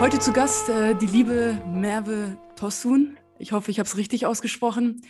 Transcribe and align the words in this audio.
Heute 0.00 0.18
zu 0.18 0.32
Gast 0.32 0.70
äh, 0.70 0.94
die 0.94 1.04
liebe 1.04 1.62
Merve 1.66 2.38
Tosun. 2.56 3.18
Ich 3.38 3.52
hoffe, 3.52 3.70
ich 3.70 3.78
habe 3.78 3.86
es 3.86 3.98
richtig 3.98 4.24
ausgesprochen. 4.24 5.02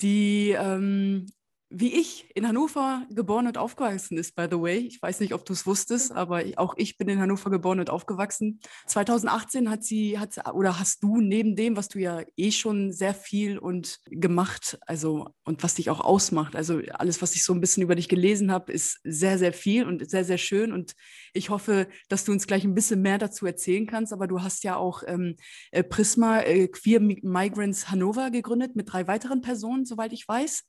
Die 0.00 0.56
ähm, 0.58 1.26
wie 1.70 1.94
ich 1.94 2.28
in 2.34 2.46
Hannover 2.46 3.06
geboren 3.10 3.46
und 3.46 3.56
aufgewachsen 3.56 4.18
ist, 4.18 4.34
by 4.34 4.46
the 4.50 4.60
way. 4.60 4.78
Ich 4.78 5.00
weiß 5.00 5.20
nicht, 5.20 5.32
ob 5.32 5.44
du 5.44 5.52
es 5.52 5.66
wusstest, 5.66 6.10
aber 6.10 6.42
auch 6.56 6.74
ich 6.76 6.98
bin 6.98 7.08
in 7.08 7.20
Hannover 7.20 7.48
geboren 7.48 7.78
und 7.78 7.90
aufgewachsen. 7.90 8.60
2018 8.86 9.70
hat 9.70 9.84
sie, 9.84 10.18
hat 10.18 10.36
oder 10.52 10.80
hast 10.80 11.04
du 11.04 11.20
neben 11.20 11.54
dem, 11.54 11.76
was 11.76 11.88
du 11.88 12.00
ja 12.00 12.22
eh 12.36 12.50
schon 12.50 12.92
sehr 12.92 13.14
viel 13.14 13.56
und 13.56 14.00
gemacht, 14.06 14.78
also 14.86 15.28
und 15.44 15.62
was 15.62 15.74
dich 15.74 15.90
auch 15.90 16.00
ausmacht, 16.00 16.56
also 16.56 16.80
alles, 16.94 17.22
was 17.22 17.36
ich 17.36 17.44
so 17.44 17.54
ein 17.54 17.60
bisschen 17.60 17.84
über 17.84 17.94
dich 17.94 18.08
gelesen 18.08 18.50
habe, 18.50 18.72
ist 18.72 18.98
sehr, 19.04 19.38
sehr 19.38 19.52
viel 19.52 19.86
und 19.86 20.10
sehr, 20.10 20.24
sehr 20.24 20.38
schön. 20.38 20.72
Und 20.72 20.94
ich 21.32 21.50
hoffe, 21.50 21.88
dass 22.08 22.24
du 22.24 22.32
uns 22.32 22.48
gleich 22.48 22.64
ein 22.64 22.74
bisschen 22.74 23.00
mehr 23.00 23.18
dazu 23.18 23.46
erzählen 23.46 23.86
kannst. 23.86 24.12
Aber 24.12 24.26
du 24.26 24.42
hast 24.42 24.64
ja 24.64 24.76
auch 24.76 25.04
ähm, 25.06 25.36
äh, 25.70 25.84
Prisma 25.84 26.40
äh, 26.40 26.66
Queer 26.66 27.00
Migrants 27.00 27.90
Hannover 27.90 28.30
gegründet 28.30 28.74
mit 28.74 28.92
drei 28.92 29.06
weiteren 29.06 29.40
Personen, 29.40 29.84
soweit 29.84 30.12
ich 30.12 30.26
weiß. 30.26 30.64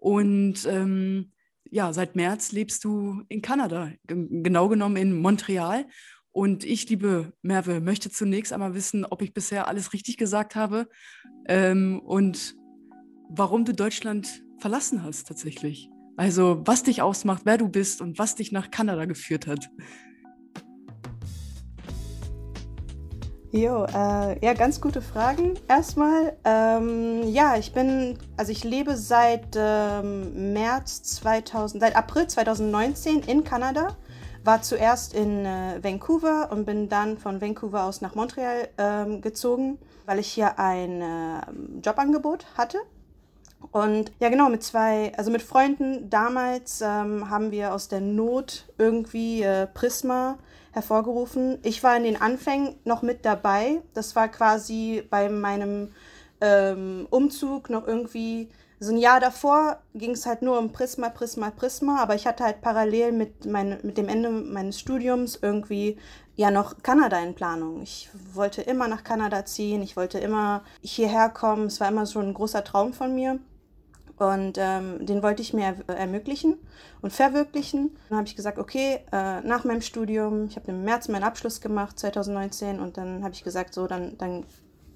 Und 0.00 0.66
ähm, 0.66 1.32
ja, 1.70 1.92
seit 1.92 2.16
März 2.16 2.52
lebst 2.52 2.84
du 2.84 3.22
in 3.28 3.42
Kanada, 3.42 3.90
genau 4.06 4.68
genommen 4.68 4.96
in 4.96 5.20
Montreal. 5.20 5.86
Und 6.32 6.64
ich, 6.64 6.88
liebe 6.88 7.32
Merve, 7.42 7.80
möchte 7.80 8.10
zunächst 8.10 8.52
einmal 8.52 8.74
wissen, 8.74 9.04
ob 9.04 9.20
ich 9.22 9.34
bisher 9.34 9.68
alles 9.68 9.92
richtig 9.92 10.16
gesagt 10.16 10.54
habe 10.54 10.88
ähm, 11.46 12.00
und 12.00 12.54
warum 13.28 13.64
du 13.64 13.74
Deutschland 13.74 14.42
verlassen 14.58 15.02
hast 15.02 15.28
tatsächlich. 15.28 15.88
Also 16.16 16.62
was 16.64 16.82
dich 16.82 17.02
ausmacht, 17.02 17.42
wer 17.44 17.58
du 17.58 17.68
bist 17.68 18.00
und 18.00 18.18
was 18.18 18.36
dich 18.36 18.52
nach 18.52 18.70
Kanada 18.70 19.04
geführt 19.04 19.46
hat. 19.46 19.70
Jo, 23.52 23.84
äh, 23.84 24.44
ja, 24.46 24.52
ganz 24.52 24.80
gute 24.80 25.02
Fragen. 25.02 25.54
Erstmal, 25.66 26.36
ähm, 26.44 27.24
ja, 27.24 27.56
ich 27.56 27.72
bin, 27.72 28.16
also 28.36 28.52
ich 28.52 28.62
lebe 28.62 28.96
seit 28.96 29.56
ähm, 29.56 30.52
März 30.52 31.02
2000, 31.02 31.82
seit 31.82 31.96
April 31.96 32.28
2019 32.28 33.22
in 33.22 33.42
Kanada. 33.42 33.96
War 34.44 34.62
zuerst 34.62 35.14
in 35.14 35.44
äh, 35.44 35.82
Vancouver 35.82 36.50
und 36.52 36.64
bin 36.64 36.88
dann 36.88 37.18
von 37.18 37.40
Vancouver 37.40 37.82
aus 37.82 38.00
nach 38.00 38.14
Montreal 38.14 38.68
ähm, 38.78 39.20
gezogen, 39.20 39.78
weil 40.06 40.20
ich 40.20 40.28
hier 40.28 40.60
ein 40.60 41.00
äh, 41.00 41.40
Jobangebot 41.84 42.46
hatte. 42.56 42.78
Und 43.72 44.12
ja, 44.20 44.28
genau, 44.28 44.48
mit 44.48 44.62
zwei, 44.62 45.12
also 45.16 45.32
mit 45.32 45.42
Freunden 45.42 46.08
damals 46.08 46.82
ähm, 46.82 47.28
haben 47.28 47.50
wir 47.50 47.74
aus 47.74 47.88
der 47.88 48.00
Not 48.00 48.68
irgendwie 48.78 49.42
äh, 49.42 49.66
Prisma 49.66 50.38
hervorgerufen. 50.72 51.58
Ich 51.62 51.82
war 51.82 51.96
in 51.96 52.04
den 52.04 52.20
Anfängen 52.20 52.76
noch 52.84 53.02
mit 53.02 53.24
dabei. 53.24 53.82
Das 53.94 54.16
war 54.16 54.28
quasi 54.28 55.02
bei 55.08 55.28
meinem 55.28 55.92
ähm, 56.40 57.06
Umzug 57.10 57.70
noch 57.70 57.86
irgendwie 57.86 58.48
so 58.82 58.92
ein 58.92 58.98
Jahr 58.98 59.20
davor 59.20 59.82
ging 59.94 60.12
es 60.12 60.24
halt 60.24 60.40
nur 60.40 60.58
um 60.58 60.72
Prisma, 60.72 61.10
Prisma, 61.10 61.50
Prisma, 61.50 62.00
aber 62.00 62.14
ich 62.14 62.26
hatte 62.26 62.44
halt 62.44 62.62
parallel 62.62 63.12
mit, 63.12 63.44
mein, 63.44 63.78
mit 63.82 63.98
dem 63.98 64.08
Ende 64.08 64.30
meines 64.30 64.80
Studiums 64.80 65.38
irgendwie 65.40 65.98
ja 66.34 66.50
noch 66.50 66.82
Kanada 66.82 67.18
in 67.20 67.34
Planung. 67.34 67.82
Ich 67.82 68.08
wollte 68.32 68.62
immer 68.62 68.88
nach 68.88 69.04
Kanada 69.04 69.44
ziehen, 69.44 69.82
ich 69.82 69.98
wollte 69.98 70.18
immer 70.18 70.62
hierher 70.80 71.28
kommen, 71.28 71.66
es 71.66 71.78
war 71.78 71.88
immer 71.88 72.06
so 72.06 72.20
ein 72.20 72.32
großer 72.32 72.64
Traum 72.64 72.94
von 72.94 73.14
mir. 73.14 73.38
Und 74.20 74.58
ähm, 74.58 75.06
den 75.06 75.22
wollte 75.22 75.40
ich 75.40 75.54
mir 75.54 75.76
er 75.86 75.96
ermöglichen 75.96 76.58
und 77.00 77.10
verwirklichen. 77.10 77.96
Dann 78.10 78.18
habe 78.18 78.28
ich 78.28 78.36
gesagt, 78.36 78.58
okay, 78.58 79.00
äh, 79.10 79.40
nach 79.40 79.64
meinem 79.64 79.80
Studium, 79.80 80.44
ich 80.44 80.56
habe 80.56 80.70
im 80.72 80.84
März 80.84 81.08
meinen 81.08 81.22
Abschluss 81.22 81.62
gemacht, 81.62 81.98
2019, 81.98 82.80
und 82.80 82.98
dann 82.98 83.24
habe 83.24 83.32
ich 83.32 83.42
gesagt, 83.42 83.72
so, 83.72 83.86
dann, 83.86 84.18
dann 84.18 84.44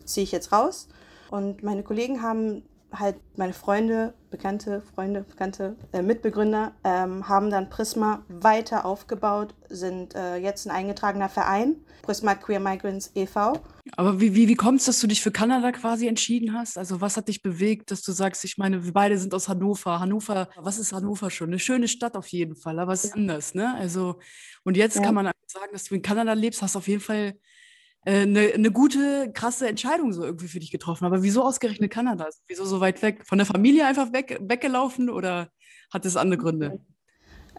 ziehe 0.05 0.25
ich 0.25 0.31
jetzt 0.31 0.53
raus. 0.53 0.89
Und 1.31 1.63
meine 1.63 1.83
Kollegen 1.83 2.21
haben 2.21 2.65
halt 2.99 3.17
meine 3.37 3.53
Freunde, 3.53 4.15
Bekannte, 4.31 4.83
Freunde, 4.95 5.23
Bekannte, 5.23 5.77
äh, 5.93 6.03
Mitbegründer 6.03 6.73
ähm, 6.83 7.29
haben 7.29 7.51
dann 7.51 7.71
Prisma 7.71 8.25
weiter 8.29 8.85
aufgebaut, 8.85 9.55
sind 9.69 10.15
äh, 10.15 10.37
jetzt 10.37 10.67
ein 10.67 10.71
eingetragener 10.71 11.29
Verein, 11.29 11.77
Prisma 12.03 12.35
Queer 12.35 12.61
Migrants 12.61 13.11
e.V. 13.15 13.61
Aber 13.97 14.21
wie, 14.21 14.35
wie, 14.35 14.49
wie 14.49 14.55
kommt 14.55 14.81
es, 14.81 14.87
dass 14.87 15.01
du 15.01 15.07
dich 15.07 15.23
für 15.23 15.31
Kanada 15.31 15.73
quasi 15.73 16.09
entschieden 16.09 16.53
hast? 16.53 16.79
Also 16.79 17.01
was 17.01 17.17
hat 17.17 17.29
dich 17.29 17.43
bewegt, 17.43 17.91
dass 17.91 18.03
du 18.03 18.13
sagst, 18.13 18.45
ich 18.45 18.59
meine, 18.59 18.85
wir 18.85 18.93
beide 18.93 19.19
sind 19.19 19.35
aus 19.35 19.49
Hannover. 19.49 20.01
Hannover, 20.01 20.49
was 20.57 20.79
ist 20.79 20.93
Hannover 20.93 21.31
schon? 21.31 21.49
Eine 21.49 21.59
schöne 21.59 21.89
Stadt 21.89 22.17
auf 22.17 22.29
jeden 22.29 22.57
Fall, 22.57 22.79
aber 22.79 22.93
es 22.93 23.05
ist 23.05 23.15
anders, 23.15 23.55
ne? 23.55 23.75
Also, 23.77 24.19
und 24.65 24.77
jetzt 24.77 24.97
ja. 24.97 25.03
kann 25.03 25.15
man 25.15 25.31
sagen, 25.47 25.73
dass 25.73 25.85
du 25.85 25.95
in 25.95 26.03
Kanada 26.03 26.33
lebst, 26.33 26.63
hast 26.63 26.77
auf 26.77 26.89
jeden 26.89 27.01
Fall 27.01 27.35
eine, 28.05 28.51
äh, 28.51 28.55
eine 28.55 28.71
gute, 28.71 29.31
krasse 29.33 29.69
Entscheidung 29.69 30.13
so 30.13 30.25
irgendwie 30.25 30.49
für 30.49 30.61
dich 30.61 30.71
getroffen. 30.71 31.05
Aber 31.05 31.23
wieso 31.23 31.43
ausgerechnet 31.43 31.91
Kanada? 31.91 32.29
Wieso 32.47 32.65
so 32.65 32.81
weit 32.81 33.03
weg? 33.03 33.23
Von 33.27 33.39
der 33.39 33.47
Familie 33.47 33.87
einfach 33.87 34.13
weg, 34.13 34.39
weggelaufen 34.41 35.11
oder 35.11 35.49
hat 35.93 36.05
es 36.05 36.17
andere 36.17 36.39
Gründe? 36.39 36.81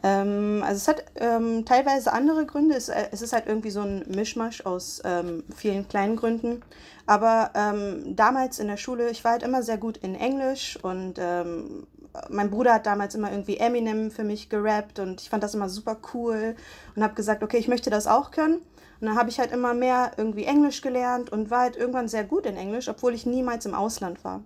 Ähm, 0.04 0.62
also 0.64 0.78
es 0.78 0.88
hat 0.88 1.06
ähm, 1.16 1.66
teilweise 1.66 2.14
andere 2.14 2.46
Gründe. 2.46 2.76
Es, 2.76 2.90
äh, 2.90 3.08
es, 3.12 3.22
ist 3.22 3.34
halt 3.34 3.48
irgendwie 3.48 3.72
so 3.72 3.82
ein 3.82 4.06
Mischmasch 4.08 4.66
aus 4.66 5.02
ähm, 5.04 5.44
vielen 5.56 5.88
kleinen 5.88 6.16
Gründen. 6.16 6.62
Aber 7.06 7.52
ähm, 7.56 8.16
damals 8.16 8.60
in 8.60 8.68
der 8.68 8.78
Schule, 8.78 9.10
ich 9.10 9.24
war 9.24 9.34
halt 9.34 9.44
immer 9.44 9.64
sehr 9.64 9.78
gut 9.78 9.98
in 9.98 10.16
Englisch 10.16 10.78
und 10.82 11.16
ähm, 11.20 11.88
mein 12.30 12.50
Bruder 12.50 12.76
hat 12.76 12.86
damals 12.86 13.16
immer 13.16 13.32
irgendwie 13.32 13.58
Eminem 13.58 14.12
für 14.12 14.24
mich 14.24 14.50
gerappt 14.50 15.00
und 15.00 15.22
ich 15.22 15.30
fand 15.30 15.44
das 15.44 15.54
immer 15.54 15.70
super 15.70 15.98
cool 16.14 16.56
und 16.96 17.04
habe 17.04 17.14
gesagt, 17.14 17.44
okay, 17.44 17.58
ich 17.58 17.68
möchte 17.68 17.90
das 17.90 18.08
auch 18.08 18.32
können. 18.32 18.62
Und 19.06 19.12
dann 19.12 19.20
habe 19.20 19.30
ich 19.30 19.40
halt 19.40 19.52
immer 19.52 19.76
mehr 19.76 20.14
irgendwie 20.18 20.46
Englisch 20.46 20.82
gelernt 20.82 21.32
und 21.32 21.52
war 21.52 21.60
halt 21.60 21.76
irgendwann 21.76 22.08
sehr 22.08 22.24
gut 22.24 22.48
in 22.48 22.58
Englisch, 22.58 22.90
obwohl 22.90 23.14
ich 23.14 23.28
niemals 23.28 23.68
im 23.68 23.76
Ausland 23.76 24.24
war. 24.24 24.42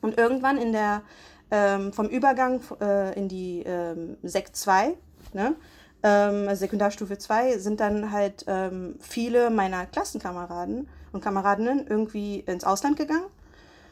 Und 0.00 0.16
irgendwann 0.16 0.56
in 0.56 0.70
der, 0.70 1.02
ähm, 1.50 1.92
vom 1.92 2.06
Übergang 2.06 2.60
äh, 2.80 3.18
in 3.18 3.28
die 3.28 3.64
ähm, 3.66 4.16
Sek 4.22 4.54
2, 4.54 4.94
ne, 5.32 5.56
ähm, 6.04 6.46
also 6.46 6.60
Sekundarstufe 6.60 7.18
2, 7.18 7.58
sind 7.58 7.80
dann 7.80 8.12
halt 8.12 8.44
ähm, 8.46 8.94
viele 9.00 9.50
meiner 9.50 9.84
Klassenkameraden 9.84 10.88
und 11.10 11.20
Kameradinnen 11.20 11.88
irgendwie 11.88 12.38
ins 12.38 12.62
Ausland 12.62 12.96
gegangen. 12.96 13.26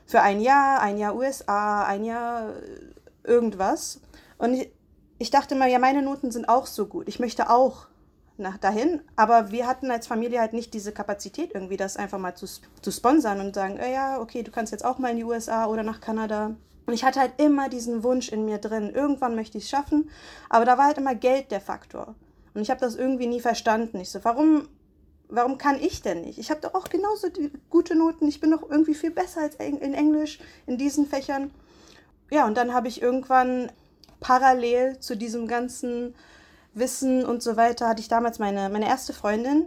Für 0.07 0.21
ein 0.21 0.41
Jahr, 0.41 0.83
ein 0.83 0.99
Jahr 0.99 1.17
USA, 1.17 1.83
ein 1.83 2.05
Jahr 2.05 2.51
äh, 2.51 3.29
irgendwas. 3.29 4.01
Und 4.39 4.55
ich, 4.55 4.71
ich 5.19 5.33
dachte 5.33 5.57
mal, 5.57 5.69
ja, 5.69 5.81
meine 5.81 6.03
Noten 6.03 6.31
sind 6.31 6.49
auch 6.49 6.67
so 6.67 6.87
gut. 6.87 7.09
Ich 7.09 7.19
möchte 7.19 7.51
auch 7.51 7.89
nach 8.39 8.59
dahin. 8.59 9.01
Aber 9.17 9.51
wir 9.51 9.67
hatten 9.67 9.91
als 9.91 10.07
Familie 10.07 10.41
halt 10.41 10.53
nicht 10.53 10.75
diese 10.75 10.93
Kapazität, 10.93 11.53
irgendwie 11.55 11.77
das 11.77 11.97
einfach 11.97 12.19
mal 12.19 12.35
zu, 12.35 12.47
zu 12.83 12.91
sponsern 12.91 13.41
und 13.41 13.55
sagen, 13.55 13.77
äh, 13.79 13.93
ja, 13.93 14.21
okay, 14.21 14.43
du 14.43 14.51
kannst 14.51 14.73
jetzt 14.73 14.85
auch 14.85 14.99
mal 14.99 15.11
in 15.11 15.17
die 15.17 15.25
USA 15.25 15.67
oder 15.67 15.83
nach 15.83 16.01
Kanada. 16.01 16.57
Und 16.87 16.95
ich 16.95 17.05
hatte 17.05 17.21
halt 17.21 17.33
immer 17.39 17.69
diesen 17.69 18.05
Wunsch 18.05 18.29
in 18.29 18.45
mir 18.45 18.59
drin, 18.59 18.93
irgendwann 18.95 19.35
möchte 19.35 19.59
ich 19.59 19.65
es 19.65 19.71
schaffen. 19.71 20.11
Aber 20.49 20.65
da 20.65 20.79
war 20.79 20.87
halt 20.87 20.99
immer 20.99 21.15
Geld 21.15 21.51
der 21.51 21.61
Faktor. 21.61 22.15
Und 22.55 22.63
ich 22.63 22.71
habe 22.71 22.81
das 22.81 22.95
irgendwie 22.95 23.27
nie 23.27 23.41
verstanden. 23.41 24.01
Ich 24.01 24.11
so, 24.11 24.21
warum, 24.23 24.69
warum 25.29 25.59
kann 25.59 25.81
ich 25.81 26.01
denn 26.03 26.23
nicht? 26.23 26.39
Ich 26.39 26.51
habe 26.51 26.61
doch 26.61 26.75
auch 26.75 26.89
genauso 26.89 27.29
gute 27.71 27.97
Noten. 27.97 28.29
Ich 28.29 28.41
bin 28.41 28.53
doch 28.53 28.63
irgendwie 28.69 28.95
viel 28.95 29.11
besser 29.11 29.43
als 29.43 29.57
in 29.57 29.95
Englisch 29.95 30.39
in 30.67 30.79
diesen 30.79 31.07
Fächern. 31.07 31.51
Ja, 32.31 32.47
und 32.47 32.57
dann 32.57 32.73
habe 32.73 32.89
ich 32.89 33.03
irgendwann 33.03 33.71
parallel 34.21 34.99
zu 35.01 35.17
diesem 35.17 35.49
ganzen 35.49 36.15
Wissen 36.77 37.25
und 37.25 37.43
so 37.43 37.57
weiter 37.57 37.89
hatte 37.89 38.01
ich 38.01 38.09
damals 38.09 38.39
meine, 38.39 38.69
meine 38.69 38.87
erste 38.87 39.13
Freundin, 39.13 39.67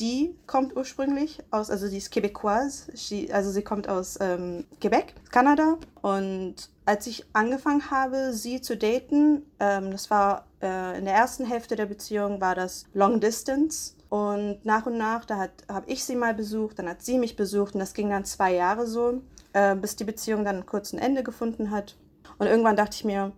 die 0.00 0.36
kommt 0.46 0.76
ursprünglich 0.76 1.40
aus, 1.50 1.70
also 1.70 1.88
die 1.88 1.96
ist 1.96 2.12
Québécoise, 2.12 2.84
sie, 2.94 3.32
also 3.32 3.50
sie 3.50 3.62
kommt 3.62 3.88
aus 3.88 4.18
ähm, 4.20 4.64
Quebec, 4.80 5.14
Kanada. 5.30 5.76
Und 6.02 6.54
als 6.84 7.06
ich 7.06 7.24
angefangen 7.32 7.90
habe, 7.90 8.32
sie 8.32 8.60
zu 8.60 8.76
daten, 8.76 9.42
ähm, 9.58 9.90
das 9.90 10.10
war 10.10 10.46
äh, 10.62 10.98
in 10.98 11.04
der 11.04 11.14
ersten 11.14 11.44
Hälfte 11.44 11.74
der 11.74 11.86
Beziehung, 11.86 12.40
war 12.40 12.54
das 12.54 12.84
Long 12.92 13.20
Distance. 13.20 13.94
Und 14.08 14.60
nach 14.64 14.86
und 14.86 14.96
nach, 14.96 15.24
da 15.24 15.48
habe 15.68 15.90
ich 15.90 16.04
sie 16.04 16.16
mal 16.16 16.32
besucht, 16.32 16.78
dann 16.78 16.88
hat 16.88 17.02
sie 17.02 17.18
mich 17.18 17.36
besucht 17.36 17.74
und 17.74 17.80
das 17.80 17.92
ging 17.92 18.08
dann 18.08 18.24
zwei 18.24 18.54
Jahre 18.54 18.86
so, 18.86 19.20
äh, 19.52 19.74
bis 19.74 19.96
die 19.96 20.04
Beziehung 20.04 20.44
dann 20.44 20.64
kurz 20.64 20.92
ein 20.92 20.98
Ende 20.98 21.22
gefunden 21.22 21.70
hat. 21.70 21.96
Und 22.38 22.46
irgendwann 22.46 22.76
dachte 22.76 22.94
ich 22.94 23.04
mir, 23.04 23.32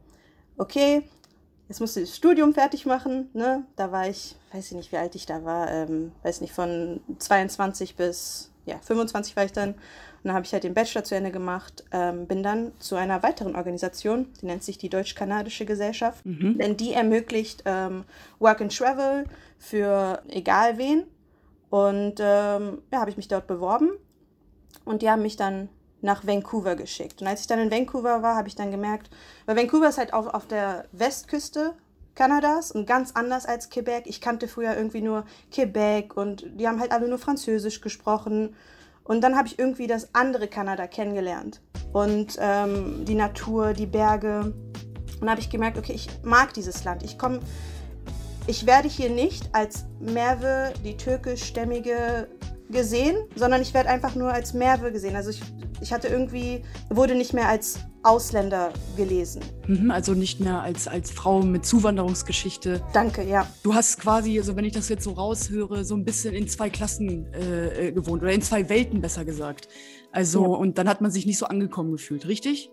okay, 0.59 1.09
jetzt 1.71 1.81
musste 1.81 2.01
ich 2.01 2.09
das 2.09 2.17
Studium 2.17 2.53
fertig 2.53 2.85
machen. 2.85 3.31
Ne? 3.33 3.65
Da 3.77 3.93
war 3.93 4.09
ich, 4.09 4.35
weiß 4.53 4.67
ich 4.67 4.77
nicht, 4.77 4.91
wie 4.91 4.97
alt 4.97 5.15
ich 5.15 5.25
da 5.25 5.45
war, 5.45 5.71
ähm, 5.71 6.11
weiß 6.25 6.41
nicht, 6.41 6.53
von 6.53 7.01
22 7.19 7.95
bis 7.95 8.51
ja, 8.67 8.77
25 8.83 9.37
war 9.37 9.45
ich 9.45 9.53
dann. 9.53 9.71
Und 9.71 9.79
dann 10.25 10.35
habe 10.35 10.45
ich 10.45 10.53
halt 10.53 10.65
den 10.65 10.75
Bachelor 10.75 11.05
zu 11.05 11.15
Ende 11.15 11.31
gemacht, 11.31 11.85
ähm, 11.93 12.27
bin 12.27 12.43
dann 12.43 12.73
zu 12.81 12.97
einer 12.97 13.23
weiteren 13.23 13.55
Organisation, 13.55 14.27
die 14.41 14.47
nennt 14.47 14.65
sich 14.65 14.79
die 14.79 14.91
Deutsch-Kanadische 14.91 15.65
Gesellschaft, 15.65 16.27
mhm. 16.27 16.59
denn 16.59 16.77
die 16.77 16.93
ermöglicht 16.93 17.63
ähm, 17.65 18.05
Work 18.41 18.61
and 18.61 18.77
Travel 18.77 19.25
für 19.57 20.23
egal 20.29 20.77
wen. 20.77 21.05
Und 21.71 22.17
ähm, 22.19 22.83
ja, 22.93 22.99
habe 22.99 23.11
ich 23.11 23.17
mich 23.17 23.29
dort 23.29 23.47
beworben 23.47 23.91
und 24.85 25.03
die 25.03 25.09
haben 25.09 25.23
mich 25.23 25.37
dann 25.37 25.69
nach 26.03 26.27
Vancouver 26.27 26.77
geschickt. 26.77 27.21
Und 27.21 27.27
als 27.27 27.43
ich 27.43 27.47
dann 27.47 27.59
in 27.59 27.71
Vancouver 27.71 28.23
war, 28.23 28.37
habe 28.37 28.49
ich 28.49 28.55
dann 28.55 28.71
gemerkt, 28.71 29.11
weil 29.47 29.57
Vancouver 29.57 29.89
ist 29.89 29.99
halt 29.99 30.13
auch 30.13 30.33
auf 30.33 30.47
der 30.47 30.87
Westküste 30.93 31.75
Kanadas 32.15 32.71
und 32.71 32.87
ganz 32.87 33.13
anders 33.13 33.47
als 33.47 33.71
Quebec. 33.71 34.05
Ich 34.07 34.21
kannte 34.21 34.49
früher 34.49 34.77
irgendwie 34.77 35.01
nur 35.01 35.25
Quebec 35.53 36.17
und 36.17 36.45
die 36.59 36.69
haben 36.69 36.81
halt 36.81 36.93
alle 36.93 37.09
nur 37.09 37.19
Französisch 37.19 37.81
gesprochen. 37.81 38.55
Und 39.05 39.23
dann 39.23 39.37
habe 39.37 39.49
ich 39.49 39.59
irgendwie 39.59 39.87
das 39.87 40.15
andere 40.15 40.47
Kanada 40.47 40.87
kennengelernt 40.87 41.61
und 41.93 42.37
ähm, 42.39 43.05
die 43.07 43.15
Natur, 43.15 43.73
die 43.73 43.87
Berge. 43.87 44.53
Und 45.21 45.29
habe 45.29 45.41
ich 45.41 45.51
gemerkt, 45.51 45.77
okay, 45.77 45.93
ich 45.93 46.09
mag 46.23 46.55
dieses 46.55 46.85
Land. 46.85 47.03
Ich 47.03 47.19
komme, 47.19 47.41
ich 48.47 48.67
werde 48.67 48.89
hier 48.89 49.11
nicht 49.11 49.55
als 49.55 49.85
Merve, 49.99 50.73
die 50.85 50.97
türkischstämmige, 50.97 52.29
gesehen, 52.71 53.17
sondern 53.35 53.63
ich 53.63 53.75
werde 53.75 53.89
einfach 53.89 54.15
nur 54.15 54.33
als 54.33 54.55
Merve 54.55 54.93
gesehen. 54.93 55.17
Also 55.17 55.31
ich, 55.31 55.41
ich 55.81 55.93
hatte 55.93 56.09
irgendwie, 56.09 56.63
wurde 56.89 57.15
nicht 57.15 57.33
mehr 57.33 57.49
als 57.49 57.79
Ausländer 58.03 58.73
gelesen. 58.97 59.43
Mhm, 59.67 59.91
also 59.91 60.15
nicht 60.15 60.41
mehr 60.41 60.63
als, 60.63 60.89
als 60.89 61.11
Frau 61.11 61.43
mit 61.43 61.67
Zuwanderungsgeschichte. 61.67 62.83
Danke, 62.93 63.23
ja. 63.23 63.47
Du 63.63 63.75
hast 63.75 64.01
quasi, 64.01 64.39
also 64.39 64.57
wenn 64.57 64.65
ich 64.65 64.73
das 64.73 64.89
jetzt 64.89 65.05
so 65.05 65.13
raushöre, 65.13 65.85
so 65.85 65.95
ein 65.95 66.05
bisschen 66.05 66.35
in 66.35 66.49
zwei 66.49 66.71
Klassen 66.71 67.33
äh, 67.35 67.89
äh 67.89 67.93
gewohnt 67.93 68.23
oder 68.23 68.33
in 68.33 68.43
zwei 68.43 68.69
Welten 68.69 69.01
besser 69.01 69.25
gesagt. 69.25 69.69
Also, 70.13 70.43
ja. 70.43 70.49
und 70.49 70.79
dann 70.79 70.89
hat 70.89 71.01
man 71.01 71.11
sich 71.11 71.27
nicht 71.27 71.39
so 71.39 71.47
angekommen 71.47 71.93
gefühlt, 71.93 72.27
richtig? 72.27 72.71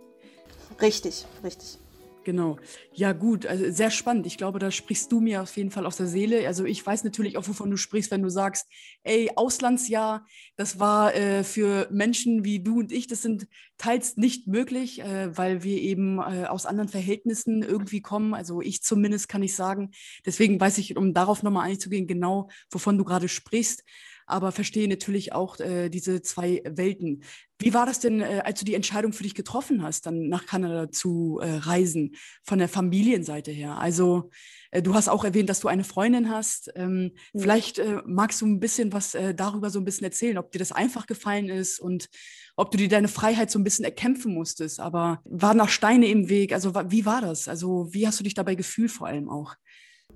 Richtig, 0.81 1.25
richtig. 1.43 1.79
Genau. 2.27 2.57
Ja, 2.91 3.13
gut, 3.13 3.45
also 3.45 3.71
sehr 3.71 3.89
spannend. 3.89 4.25
Ich 4.27 4.37
glaube, 4.37 4.59
da 4.59 4.69
sprichst 4.69 5.09
du 5.13 5.21
mir 5.21 5.43
auf 5.43 5.55
jeden 5.55 5.71
Fall 5.71 5.85
aus 5.85 5.95
der 5.95 6.07
Seele. 6.07 6.45
Also 6.45 6.65
ich 6.65 6.85
weiß 6.85 7.05
natürlich 7.05 7.37
auch, 7.37 7.47
wovon 7.47 7.71
du 7.71 7.77
sprichst, 7.77 8.11
wenn 8.11 8.21
du 8.21 8.27
sagst, 8.27 8.67
ey, 9.03 9.31
Auslandsjahr, 9.37 10.25
das 10.57 10.77
war 10.77 11.15
äh, 11.15 11.45
für 11.45 11.87
Menschen 11.89 12.43
wie 12.43 12.59
du 12.59 12.79
und 12.79 12.91
ich, 12.91 13.07
das 13.07 13.21
sind 13.21 13.47
teils 13.77 14.17
nicht 14.17 14.45
möglich, 14.45 14.99
äh, 14.99 15.37
weil 15.37 15.63
wir 15.63 15.79
eben 15.79 16.19
äh, 16.19 16.47
aus 16.47 16.65
anderen 16.65 16.89
Verhältnissen 16.89 17.63
irgendwie 17.63 18.01
kommen. 18.01 18.33
Also 18.33 18.59
ich 18.61 18.83
zumindest 18.83 19.29
kann 19.29 19.41
ich 19.41 19.55
sagen. 19.55 19.91
Deswegen 20.25 20.59
weiß 20.59 20.79
ich, 20.79 20.97
um 20.97 21.13
darauf 21.13 21.43
nochmal 21.43 21.69
einzugehen, 21.69 22.07
genau, 22.07 22.49
wovon 22.69 22.97
du 22.97 23.05
gerade 23.05 23.29
sprichst 23.29 23.85
aber 24.27 24.51
verstehe 24.51 24.87
natürlich 24.89 25.33
auch 25.33 25.57
äh, 25.59 25.89
diese 25.89 26.21
zwei 26.21 26.61
Welten. 26.65 27.23
Wie 27.59 27.73
war 27.73 27.87
das 27.87 27.99
denn, 27.99 28.21
äh, 28.21 28.41
als 28.45 28.59
du 28.59 28.65
die 28.65 28.75
Entscheidung 28.75 29.13
für 29.13 29.23
dich 29.23 29.33
getroffen 29.33 29.81
hast, 29.81 30.05
dann 30.05 30.29
nach 30.29 30.45
Kanada 30.45 30.91
zu 30.91 31.39
äh, 31.41 31.55
reisen, 31.55 32.15
von 32.43 32.59
der 32.59 32.69
Familienseite 32.69 33.51
her? 33.51 33.77
Also 33.79 34.29
äh, 34.69 34.83
du 34.83 34.93
hast 34.93 35.09
auch 35.09 35.23
erwähnt, 35.23 35.49
dass 35.49 35.59
du 35.59 35.67
eine 35.67 35.83
Freundin 35.83 36.29
hast. 36.29 36.71
Ähm. 36.75 37.13
Vielleicht 37.35 37.81
magst 38.05 38.41
du 38.41 38.45
ein 38.45 38.59
bisschen 38.59 38.93
was 38.93 39.15
darüber 39.35 39.69
so 39.69 39.79
ein 39.79 39.85
bisschen 39.85 40.05
erzählen, 40.05 40.37
ob 40.37 40.51
dir 40.51 40.59
das 40.59 40.71
einfach 40.71 41.07
gefallen 41.07 41.49
ist 41.49 41.79
und 41.79 42.09
ob 42.55 42.71
du 42.71 42.77
dir 42.77 42.89
deine 42.89 43.07
Freiheit 43.07 43.49
so 43.49 43.59
ein 43.59 43.63
bisschen 43.63 43.85
erkämpfen 43.85 44.33
musstest. 44.33 44.79
Aber 44.79 45.21
waren 45.25 45.57
noch 45.57 45.69
Steine 45.69 46.07
im 46.07 46.29
Weg? 46.29 46.53
Also 46.53 46.73
wie 46.89 47.05
war 47.05 47.21
das? 47.21 47.47
Also 47.47 47.87
wie 47.91 48.07
hast 48.07 48.19
du 48.19 48.23
dich 48.23 48.33
dabei 48.33 48.55
gefühlt 48.55 48.91
vor 48.91 49.07
allem 49.07 49.29
auch? 49.29 49.55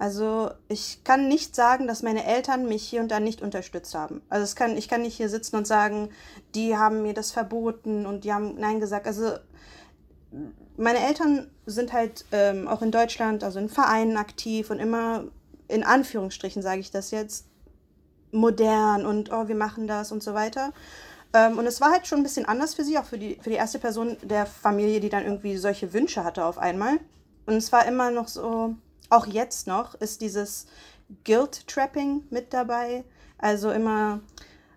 Also 0.02 0.50
ich 0.68 1.04
kann 1.04 1.28
nicht 1.28 1.56
sagen, 1.56 1.86
dass 1.86 2.02
meine 2.02 2.26
Eltern 2.26 2.68
mich 2.68 2.82
hier 2.82 3.02
und 3.02 3.12
da 3.12 3.20
nicht 3.20 3.44
unterstützt 3.44 3.94
haben. 3.94 4.24
Also 4.30 4.46
es 4.46 4.56
kann, 4.56 4.76
ich 4.76 4.88
kann 4.88 5.04
nicht 5.04 5.16
hier 5.16 5.30
sitzen 5.30 5.58
und 5.58 5.68
sagen, 5.68 6.10
die 6.56 6.76
haben 6.76 7.04
mir 7.04 7.14
das 7.14 7.30
verboten 7.30 8.08
und 8.08 8.24
die 8.24 8.34
haben 8.34 8.56
Nein 8.56 8.80
gesagt. 8.80 9.06
Also 9.06 9.34
meine 10.76 11.06
Eltern 11.06 11.52
sind 11.68 11.94
halt 11.94 12.26
ähm, 12.32 12.68
auch 12.68 12.82
in 12.82 12.90
Deutschland, 12.90 13.44
also 13.44 13.60
in 13.60 13.70
Vereinen 13.70 14.18
aktiv 14.18 14.72
und 14.72 14.80
immer 14.80 15.26
in 15.68 15.84
Anführungsstrichen 15.84 16.64
sage 16.64 16.80
ich 16.80 16.90
das 16.90 17.12
jetzt, 17.12 17.46
modern 18.32 19.06
und 19.06 19.32
oh, 19.32 19.50
wir 19.50 19.56
machen 19.56 19.86
das 19.86 20.12
und 20.12 20.24
so 20.24 20.34
weiter. 20.34 20.74
Ähm, 21.32 21.60
und 21.60 21.68
es 21.68 21.80
war 21.80 21.92
halt 21.92 22.08
schon 22.08 22.22
ein 22.22 22.24
bisschen 22.24 22.48
anders 22.48 22.74
für 22.74 22.84
sie, 22.84 22.98
auch 22.98 23.06
für 23.06 23.20
die, 23.20 23.38
für 23.40 23.52
die 23.52 23.58
erste 23.58 23.78
Person 23.78 24.18
der 24.24 24.48
Familie, 24.48 25.00
die 25.00 25.10
dann 25.10 25.26
irgendwie 25.26 25.58
solche 25.58 25.94
Wünsche 25.94 26.24
hatte 26.24 26.44
auf 26.44 26.58
einmal. 26.58 26.98
Und 27.46 27.54
es 27.54 27.72
war 27.72 27.86
immer 27.86 28.10
noch 28.10 28.28
so, 28.28 28.76
auch 29.12 29.28
jetzt 29.28 29.68
noch 29.68 29.96
ist 29.96 30.22
dieses 30.22 30.66
Guilt-Trapping 31.26 32.24
mit 32.30 32.54
dabei. 32.54 33.04
Also 33.38 33.72
immer, 33.72 34.22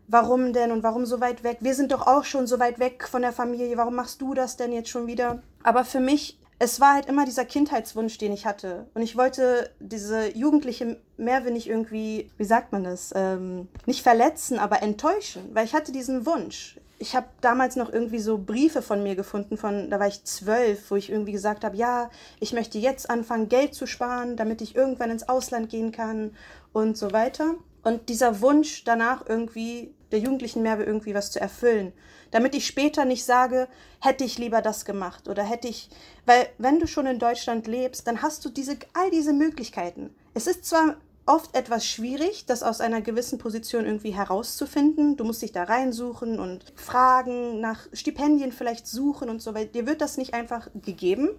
warum 0.08 0.52
denn 0.52 0.72
und 0.72 0.82
warum 0.82 1.06
so 1.06 1.20
weit 1.20 1.44
weg? 1.44 1.58
Wir 1.60 1.75
sind 1.75 1.92
doch 1.92 2.06
auch 2.06 2.25
schon 2.25 2.46
so 2.46 2.58
weit 2.58 2.78
weg 2.78 3.06
von 3.08 3.22
der 3.22 3.32
Familie. 3.32 3.76
Warum 3.76 3.94
machst 3.94 4.20
du 4.20 4.34
das 4.34 4.56
denn 4.56 4.72
jetzt 4.72 4.88
schon 4.88 5.06
wieder? 5.06 5.42
Aber 5.62 5.84
für 5.84 6.00
mich, 6.00 6.38
es 6.58 6.81
war 6.81 6.94
halt 6.94 7.06
immer 7.06 7.25
dieser 7.25 7.44
Kindheitswunsch, 7.44 8.19
den 8.19 8.32
ich 8.32 8.46
hatte. 8.46 8.86
Und 8.94 9.02
ich 9.02 9.16
wollte 9.16 9.70
diese 9.81 10.37
jugendliche 10.37 10.98
Merve 11.16 11.50
nicht 11.50 11.69
irgendwie, 11.69 12.30
wie 12.37 12.44
sagt 12.44 12.72
man 12.72 12.84
das, 12.84 13.12
ähm, 13.14 13.69
nicht 13.87 14.02
verletzen, 14.02 14.58
aber 14.58 14.82
enttäuschen. 14.82 15.54
Weil 15.54 15.66
ich 15.66 15.75
hatte 15.75 15.92
diesen 15.92 16.26
Wunsch 16.26 16.78
ich 17.04 17.14
habe 17.14 17.26
damals 17.42 17.76
noch 17.76 17.92
irgendwie 17.92 18.18
so 18.18 18.38
Briefe 18.38 18.80
von 18.80 19.02
mir 19.02 19.14
gefunden, 19.14 19.58
von 19.58 19.90
da 19.90 20.00
war 20.00 20.06
ich 20.06 20.24
zwölf, 20.24 20.90
wo 20.90 20.96
ich 20.96 21.10
irgendwie 21.10 21.32
gesagt 21.32 21.62
habe, 21.62 21.76
ja, 21.76 22.10
ich 22.40 22.54
möchte 22.54 22.78
jetzt 22.78 23.10
anfangen, 23.10 23.50
Geld 23.50 23.74
zu 23.74 23.86
sparen, 23.86 24.38
damit 24.38 24.62
ich 24.62 24.74
irgendwann 24.74 25.10
ins 25.10 25.28
Ausland 25.28 25.68
gehen 25.68 25.92
kann 25.92 26.34
und 26.72 26.96
so 26.96 27.12
weiter. 27.12 27.56
Und 27.82 28.08
dieser 28.08 28.40
Wunsch 28.40 28.84
danach 28.84 29.28
irgendwie 29.28 29.94
der 30.12 30.20
jugendlichen 30.20 30.62
Merve 30.62 30.84
irgendwie 30.84 31.14
was 31.14 31.30
zu 31.30 31.42
erfüllen, 31.42 31.92
damit 32.30 32.54
ich 32.54 32.66
später 32.66 33.04
nicht 33.04 33.26
sage, 33.26 33.68
hätte 34.00 34.24
ich 34.24 34.38
lieber 34.38 34.62
das 34.62 34.86
gemacht 34.86 35.28
oder 35.28 35.42
hätte 35.42 35.68
ich, 35.68 35.90
weil 36.24 36.48
wenn 36.56 36.80
du 36.80 36.86
schon 36.86 37.04
in 37.04 37.18
Deutschland 37.18 37.66
lebst, 37.66 38.06
dann 38.06 38.22
hast 38.22 38.42
du 38.46 38.48
diese 38.48 38.78
all 38.94 39.10
diese 39.10 39.34
Möglichkeiten. 39.34 40.14
Es 40.32 40.46
ist 40.46 40.64
zwar 40.64 40.96
oft 41.26 41.56
etwas 41.56 41.87
schwierig, 41.87 42.47
das 42.47 42.62
aus 42.62 42.81
einer 42.81 43.00
gewissen 43.00 43.38
Position 43.38 43.87
irgendwie 43.87 44.11
herauszufinden. 44.11 45.17
Du 45.17 45.25
musst 45.25 45.43
dich 45.43 45.53
da 45.53 45.65
reinsuchen 45.65 46.38
und 46.38 46.73
fragen, 46.76 47.61
nach 47.61 47.87
Stipendien 47.93 48.53
vielleicht 48.53 48.87
suchen 48.87 49.31
und 49.31 49.41
so 49.41 49.55
weiter. 49.55 49.73
Dir 49.73 49.87
wird 49.87 50.00
das 50.00 50.17
nicht 50.17 50.35
einfach 50.35 50.69
gegeben. 50.75 51.31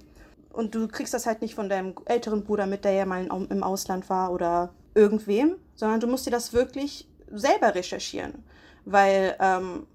Und 0.51 0.73
du 0.73 0.87
kriegst 0.87 1.13
das 1.13 1.25
halt 1.25 1.41
nicht 1.41 1.53
von 1.53 1.67
deinem 1.67 1.93
älteren 2.05 2.43
Bruder 2.45 2.65
mit, 2.65 2.85
der 2.85 2.93
ja 2.93 3.05
mal 3.05 3.27
im 3.27 3.61
Ausland 3.61 4.09
war 4.09 4.31
oder 4.31 4.73
irgendwem, 4.93 5.57
sondern 5.75 5.99
du 5.99 6.07
musst 6.07 6.25
dir 6.25 6.31
das 6.31 6.53
wirklich 6.53 7.09
selber 7.29 7.75
recherchieren. 7.75 8.43
Weil 8.85 9.35
ähm, 9.39 9.85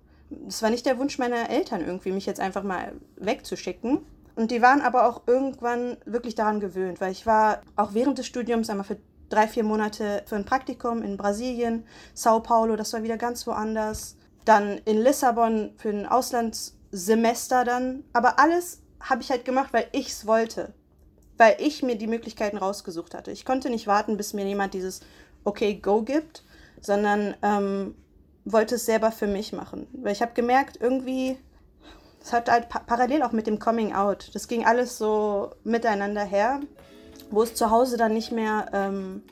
es 0.46 0.62
war 0.62 0.70
nicht 0.70 0.84
der 0.84 0.98
Wunsch 0.98 1.18
meiner 1.18 1.48
Eltern 1.48 1.80
irgendwie, 1.80 2.12
mich 2.12 2.26
jetzt 2.26 2.40
einfach 2.40 2.62
mal 2.62 2.92
wegzuschicken. 3.16 4.00
Und 4.36 4.50
die 4.50 4.62
waren 4.62 4.82
aber 4.82 5.08
auch 5.08 5.22
irgendwann 5.26 5.96
wirklich 6.04 6.34
daran 6.34 6.60
gewöhnt, 6.60 7.00
weil 7.00 7.12
ich 7.12 7.26
war 7.26 7.62
auch 7.76 7.94
während 7.94 8.18
des 8.18 8.26
Studiums 8.26 8.70
einmal 8.70 8.86
für 8.86 8.98
drei, 9.30 9.48
vier 9.48 9.64
Monate 9.64 10.22
für 10.26 10.36
ein 10.36 10.44
Praktikum 10.44 11.02
in 11.02 11.16
Brasilien, 11.16 11.86
Sao 12.12 12.40
Paulo, 12.40 12.76
das 12.76 12.92
war 12.92 13.02
wieder 13.02 13.16
ganz 13.16 13.46
woanders. 13.46 14.16
Dann 14.44 14.78
in 14.84 14.98
Lissabon 14.98 15.72
für 15.76 15.90
ein 15.90 16.06
Auslandssemester 16.06 17.64
dann. 17.64 18.04
Aber 18.12 18.38
alles 18.38 18.82
habe 19.00 19.22
ich 19.22 19.30
halt 19.30 19.44
gemacht, 19.44 19.72
weil 19.72 19.86
ich 19.92 20.08
es 20.08 20.26
wollte. 20.26 20.74
Weil 21.38 21.56
ich 21.58 21.82
mir 21.82 21.96
die 21.96 22.06
Möglichkeiten 22.06 22.58
rausgesucht 22.58 23.14
hatte. 23.14 23.30
Ich 23.30 23.44
konnte 23.44 23.70
nicht 23.70 23.86
warten, 23.86 24.16
bis 24.16 24.34
mir 24.34 24.44
jemand 24.44 24.74
dieses 24.74 25.00
Okay, 25.44 25.74
go 25.74 26.02
gibt, 26.02 26.44
sondern 26.82 27.34
ähm, 27.42 27.94
wollte 28.44 28.74
es 28.74 28.86
selber 28.86 29.12
für 29.12 29.26
mich 29.26 29.52
machen. 29.52 29.86
Weil 29.92 30.12
ich 30.12 30.22
habe 30.22 30.32
gemerkt, 30.34 30.78
irgendwie, 30.80 31.38
es 32.22 32.32
hat 32.32 32.50
halt 32.50 32.68
pa 32.68 32.80
parallel 32.80 33.22
auch 33.22 33.32
mit 33.32 33.46
dem 33.46 33.58
Coming 33.58 33.94
Out. 33.94 34.30
Das 34.34 34.48
ging 34.48 34.66
alles 34.66 34.98
so 34.98 35.54
miteinander 35.64 36.24
her 36.24 36.60
wo 37.30 37.42
es 37.42 37.54
zu 37.54 37.70
Hause 37.70 37.96
dann 37.96 38.14
nicht 38.14 38.32
mehr 38.32 38.66
ähm, 38.72 39.22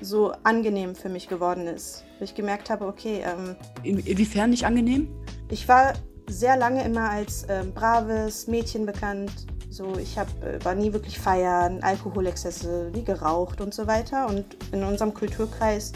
so 0.00 0.32
angenehm 0.42 0.94
für 0.94 1.08
mich 1.08 1.28
geworden 1.28 1.66
ist. 1.66 2.04
Wo 2.18 2.24
ich 2.24 2.34
gemerkt 2.34 2.70
habe, 2.70 2.86
okay. 2.86 3.22
Ähm, 3.24 3.56
Inwiefern 3.82 4.50
nicht 4.50 4.64
angenehm? 4.64 5.08
Ich 5.48 5.68
war 5.68 5.92
sehr 6.28 6.56
lange 6.56 6.84
immer 6.84 7.10
als 7.10 7.46
ähm, 7.48 7.72
braves 7.72 8.46
Mädchen 8.46 8.86
bekannt. 8.86 9.32
So, 9.70 9.96
ich 9.96 10.18
hab, 10.18 10.28
äh, 10.42 10.62
war 10.64 10.74
nie 10.74 10.92
wirklich 10.92 11.18
feiern, 11.18 11.82
Alkoholexzesse, 11.82 12.90
nie 12.94 13.04
geraucht 13.04 13.60
und 13.60 13.74
so 13.74 13.86
weiter. 13.86 14.26
Und 14.26 14.44
in 14.72 14.82
unserem 14.82 15.14
Kulturkreis, 15.14 15.92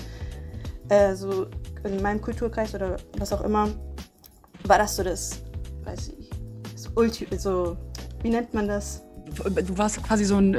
äh, 0.88 1.14
so 1.14 1.46
in 1.85 2.02
meinem 2.02 2.20
Kulturkreis 2.20 2.75
oder 2.75 2.96
was 3.18 3.32
auch 3.32 3.42
immer, 3.42 3.68
war 4.64 4.78
das 4.78 4.96
so 4.96 5.02
das, 5.02 5.42
weiß 5.85 6.12
ich, 6.18 6.30
das 6.73 6.88
Ulti 6.94 7.26
so, 7.38 7.76
wie 8.23 8.30
nennt 8.30 8.54
man 8.54 8.66
das? 8.66 9.05
Du 9.45 9.78
warst 9.78 10.02
quasi 10.02 10.25
so 10.25 10.37
ein 10.37 10.55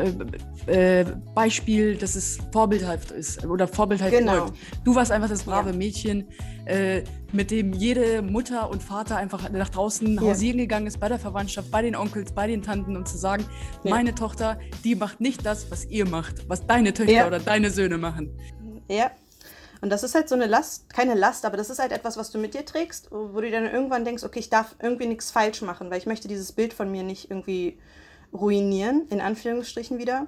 äh, 0.67 1.01
äh, 1.01 1.05
Beispiel, 1.33 1.95
dass 1.95 2.15
es 2.15 2.37
vorbildhaft 2.51 3.11
ist 3.11 3.45
oder 3.45 3.67
vorbildhaft 3.67 4.11
genau. 4.11 4.37
läuft. 4.37 4.53
Du 4.83 4.95
warst 4.95 5.11
einfach 5.11 5.29
das 5.29 5.43
brave 5.43 5.71
ja. 5.71 5.75
Mädchen, 5.75 6.27
äh, 6.65 7.03
mit 7.31 7.51
dem 7.51 7.73
jede 7.73 8.21
Mutter 8.21 8.69
und 8.69 8.81
Vater 8.81 9.17
einfach 9.17 9.49
nach 9.49 9.69
draußen 9.69 10.15
ja. 10.15 10.21
hausieren 10.21 10.57
gegangen 10.57 10.87
ist, 10.87 10.99
bei 10.99 11.09
der 11.09 11.19
Verwandtschaft, 11.19 11.71
bei 11.71 11.81
den 11.81 11.95
Onkels, 11.95 12.31
bei 12.31 12.47
den 12.47 12.61
Tanten, 12.61 12.95
um 12.95 13.05
zu 13.05 13.17
sagen, 13.17 13.45
ja. 13.83 13.89
meine 13.89 14.15
Tochter, 14.15 14.59
die 14.83 14.95
macht 14.95 15.19
nicht 15.21 15.45
das, 15.45 15.69
was 15.71 15.85
ihr 15.85 16.07
macht, 16.07 16.49
was 16.49 16.65
deine 16.65 16.93
Töchter 16.93 17.27
oder 17.27 17.39
deine 17.39 17.69
Söhne 17.69 17.97
machen. 17.97 18.31
Ja, 18.89 19.11
und 19.81 19.89
das 19.91 20.03
ist 20.03 20.15
halt 20.15 20.27
so 20.27 20.35
eine 20.35 20.47
Last, 20.47 20.89
keine 20.89 21.13
Last, 21.13 21.45
aber 21.45 21.57
das 21.57 21.69
ist 21.69 21.79
halt 21.79 21.91
etwas, 21.91 22.17
was 22.17 22.31
du 22.31 22.39
mit 22.39 22.53
dir 22.53 22.65
trägst, 22.65 23.11
wo 23.11 23.39
du 23.39 23.51
dann 23.51 23.65
irgendwann 23.65 24.05
denkst, 24.05 24.23
okay, 24.23 24.39
ich 24.39 24.49
darf 24.49 24.75
irgendwie 24.81 25.05
nichts 25.05 25.31
falsch 25.31 25.61
machen, 25.61 25.91
weil 25.91 25.99
ich 25.99 26.05
möchte 26.05 26.27
dieses 26.27 26.51
Bild 26.51 26.73
von 26.73 26.91
mir 26.91 27.03
nicht 27.03 27.29
irgendwie 27.29 27.77
ruinieren, 28.33 29.07
in 29.09 29.21
Anführungsstrichen 29.21 29.97
wieder. 29.97 30.27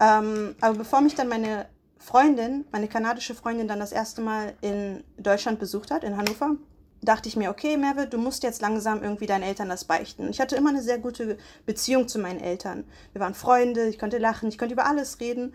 Ähm, 0.00 0.54
aber 0.60 0.78
bevor 0.78 1.00
mich 1.00 1.14
dann 1.14 1.28
meine 1.28 1.66
Freundin, 1.98 2.64
meine 2.72 2.88
kanadische 2.88 3.34
Freundin, 3.34 3.68
dann 3.68 3.78
das 3.78 3.92
erste 3.92 4.22
Mal 4.22 4.54
in 4.62 5.04
Deutschland 5.18 5.60
besucht 5.60 5.90
hat, 5.90 6.02
in 6.02 6.16
Hannover, 6.16 6.56
dachte 7.02 7.28
ich 7.28 7.36
mir, 7.36 7.50
okay, 7.50 7.76
Merve, 7.76 8.06
du 8.06 8.18
musst 8.18 8.42
jetzt 8.42 8.60
langsam 8.62 9.02
irgendwie 9.02 9.26
deinen 9.26 9.42
Eltern 9.42 9.68
das 9.68 9.84
beichten. 9.84 10.28
Ich 10.28 10.40
hatte 10.40 10.56
immer 10.56 10.70
eine 10.70 10.82
sehr 10.82 10.98
gute 10.98 11.38
Beziehung 11.66 12.08
zu 12.08 12.18
meinen 12.18 12.40
Eltern. 12.40 12.84
Wir 13.12 13.20
waren 13.20 13.34
Freunde, 13.34 13.88
ich 13.88 13.98
konnte 13.98 14.18
lachen, 14.18 14.48
ich 14.48 14.58
konnte 14.58 14.74
über 14.74 14.86
alles 14.86 15.20
reden. 15.20 15.54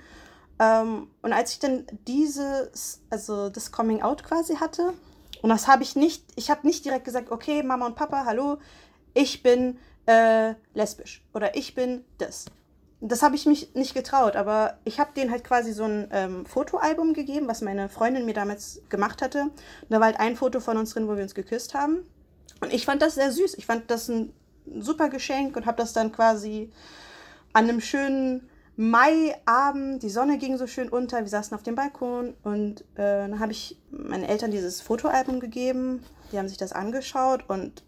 Ähm, 0.60 1.08
und 1.22 1.34
als 1.34 1.52
ich 1.54 1.60
dann 1.60 1.86
dieses, 2.08 3.02
also 3.10 3.50
das 3.50 3.72
Coming 3.72 4.02
Out 4.02 4.24
quasi 4.24 4.56
hatte, 4.56 4.94
und 5.42 5.50
das 5.50 5.68
habe 5.68 5.84
ich 5.84 5.96
nicht, 5.96 6.24
ich 6.36 6.50
habe 6.50 6.66
nicht 6.66 6.86
direkt 6.86 7.06
gesagt, 7.06 7.32
okay, 7.32 7.62
Mama 7.62 7.86
und 7.86 7.96
Papa, 7.96 8.26
hallo, 8.26 8.58
ich 9.14 9.44
bin 9.44 9.78
äh, 10.06 10.54
lesbisch 10.74 11.24
oder 11.34 11.56
ich 11.56 11.76
bin 11.76 12.04
das. 12.18 12.46
Das 13.02 13.22
habe 13.22 13.36
ich 13.36 13.46
mich 13.46 13.76
nicht 13.76 13.94
getraut, 13.94 14.36
aber 14.36 14.78
ich 14.84 15.00
habe 15.00 15.12
denen 15.16 15.30
halt 15.30 15.44
quasi 15.44 15.74
so 15.74 15.84
ein 15.84 16.08
ähm, 16.12 16.46
Fotoalbum 16.46 17.14
gegeben, 17.14 17.48
was 17.48 17.62
meine 17.62 17.90
Freundin 17.90 18.26
mir 18.26 18.34
damals 18.34 18.82
gemacht 18.90 19.22
hatte. 19.22 19.42
Und 19.42 19.54
da 19.90 20.00
war 20.00 20.08
halt 20.08 20.20
ein 20.20 20.36
Foto 20.36 20.60
von 20.60 20.78
uns 20.78 20.94
drin, 20.94 21.08
wo 21.08 21.16
wir 21.16 21.24
uns 21.24 21.36
geküsst 21.36 21.74
haben. 21.74 22.08
Und 22.62 22.74
ich 22.74 22.86
fand 22.86 23.02
das 23.02 23.16
sehr 23.16 23.32
süß. 23.32 23.56
Ich 23.56 23.66
fand 23.66 23.92
das 23.92 24.08
ein 24.08 24.34
super 24.80 25.10
Geschenk 25.10 25.56
und 25.56 25.66
habe 25.66 25.78
das 25.78 25.94
dann 25.94 26.12
quasi 26.12 26.72
an 27.54 27.66
einem 27.66 27.82
schönen 27.82 28.50
Maiabend, 28.78 30.04
die 30.04 30.10
Sonne 30.10 30.38
ging 30.38 30.58
so 30.58 30.68
schön 30.68 30.90
unter, 30.90 31.22
wir 31.22 31.28
saßen 31.30 31.56
auf 31.56 31.64
dem 31.64 31.76
Balkon 31.76 32.34
und 32.44 32.82
äh, 32.96 33.28
dann 33.28 33.40
habe 33.40 33.54
ich 33.54 33.80
meinen 33.90 34.26
Eltern 34.26 34.52
dieses 34.52 34.82
Fotoalbum 34.82 35.40
gegeben. 35.40 36.04
Die 36.32 36.38
haben 36.38 36.50
sich 36.50 36.58
das 36.58 36.74
angeschaut 36.74 37.46
und 37.48 37.84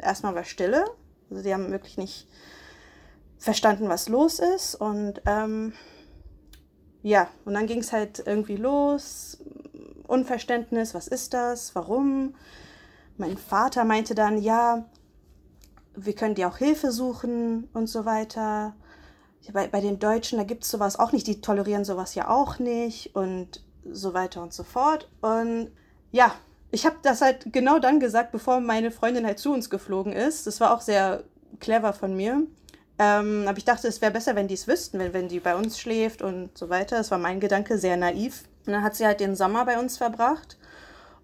erstmal 0.00 0.34
war 0.34 0.44
Stille. 0.44 0.86
Also 1.34 1.44
die 1.44 1.52
haben 1.52 1.70
wirklich 1.70 1.98
nicht 1.98 2.28
verstanden, 3.38 3.88
was 3.88 4.08
los 4.08 4.38
ist. 4.38 4.74
Und 4.74 5.20
ähm, 5.26 5.72
ja, 7.02 7.28
und 7.44 7.54
dann 7.54 7.66
ging 7.66 7.80
es 7.80 7.92
halt 7.92 8.22
irgendwie 8.24 8.56
los. 8.56 9.38
Unverständnis, 10.06 10.94
was 10.94 11.08
ist 11.08 11.34
das? 11.34 11.74
Warum? 11.74 12.34
Mein 13.16 13.36
Vater 13.36 13.84
meinte 13.84 14.14
dann, 14.14 14.38
ja, 14.38 14.84
wir 15.96 16.14
können 16.14 16.34
dir 16.34 16.48
auch 16.48 16.58
Hilfe 16.58 16.92
suchen 16.92 17.68
und 17.72 17.88
so 17.88 18.04
weiter 18.04 18.74
bei, 19.52 19.68
bei 19.68 19.80
den 19.80 19.98
Deutschen, 19.98 20.38
da 20.38 20.44
gibt 20.44 20.64
es 20.64 20.70
sowas 20.70 20.98
auch 20.98 21.12
nicht, 21.12 21.26
die 21.26 21.40
tolerieren 21.40 21.84
sowas 21.84 22.14
ja 22.14 22.28
auch 22.28 22.58
nicht 22.58 23.14
und 23.14 23.62
so 23.84 24.14
weiter 24.14 24.42
und 24.42 24.52
so 24.52 24.64
fort. 24.64 25.08
Und 25.20 25.70
ja, 26.10 26.34
ich 26.74 26.84
habe 26.84 26.96
das 27.02 27.20
halt 27.20 27.52
genau 27.52 27.78
dann 27.78 28.00
gesagt, 28.00 28.32
bevor 28.32 28.60
meine 28.60 28.90
Freundin 28.90 29.24
halt 29.24 29.38
zu 29.38 29.52
uns 29.52 29.70
geflogen 29.70 30.12
ist. 30.12 30.46
Das 30.46 30.60
war 30.60 30.74
auch 30.74 30.80
sehr 30.80 31.22
clever 31.60 31.92
von 31.92 32.16
mir. 32.16 32.42
Ähm, 32.98 33.44
aber 33.46 33.58
ich 33.58 33.64
dachte, 33.64 33.88
es 33.88 34.00
wäre 34.00 34.12
besser, 34.12 34.34
wenn 34.34 34.48
die 34.48 34.54
es 34.54 34.66
wüssten, 34.66 34.98
wenn, 34.98 35.12
wenn 35.12 35.28
die 35.28 35.40
bei 35.40 35.54
uns 35.54 35.78
schläft 35.78 36.20
und 36.20 36.56
so 36.58 36.68
weiter. 36.68 36.96
Das 36.96 37.10
war 37.10 37.18
mein 37.18 37.40
Gedanke, 37.40 37.78
sehr 37.78 37.96
naiv. 37.96 38.44
Und 38.66 38.72
dann 38.72 38.82
hat 38.82 38.96
sie 38.96 39.06
halt 39.06 39.20
den 39.20 39.36
Sommer 39.36 39.64
bei 39.64 39.78
uns 39.78 39.96
verbracht. 39.96 40.58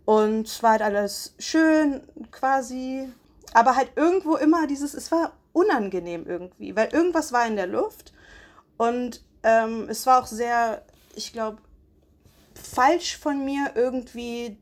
Und 0.04 0.46
es 0.46 0.62
war 0.62 0.72
halt 0.72 0.82
alles 0.82 1.34
schön 1.38 2.00
quasi. 2.30 3.08
Aber 3.52 3.74
halt 3.74 3.90
irgendwo 3.96 4.36
immer 4.36 4.68
dieses, 4.68 4.94
es 4.94 5.10
war 5.10 5.32
unangenehm 5.52 6.26
irgendwie, 6.26 6.76
weil 6.76 6.90
irgendwas 6.92 7.32
war 7.32 7.44
in 7.46 7.56
der 7.56 7.66
Luft 7.66 8.12
und 8.76 9.22
ähm, 9.42 9.86
es 9.88 10.06
war 10.06 10.22
auch 10.22 10.26
sehr, 10.26 10.82
ich 11.16 11.32
glaube, 11.32 11.58
falsch 12.54 13.18
von 13.18 13.44
mir 13.44 13.72
irgendwie 13.74 14.56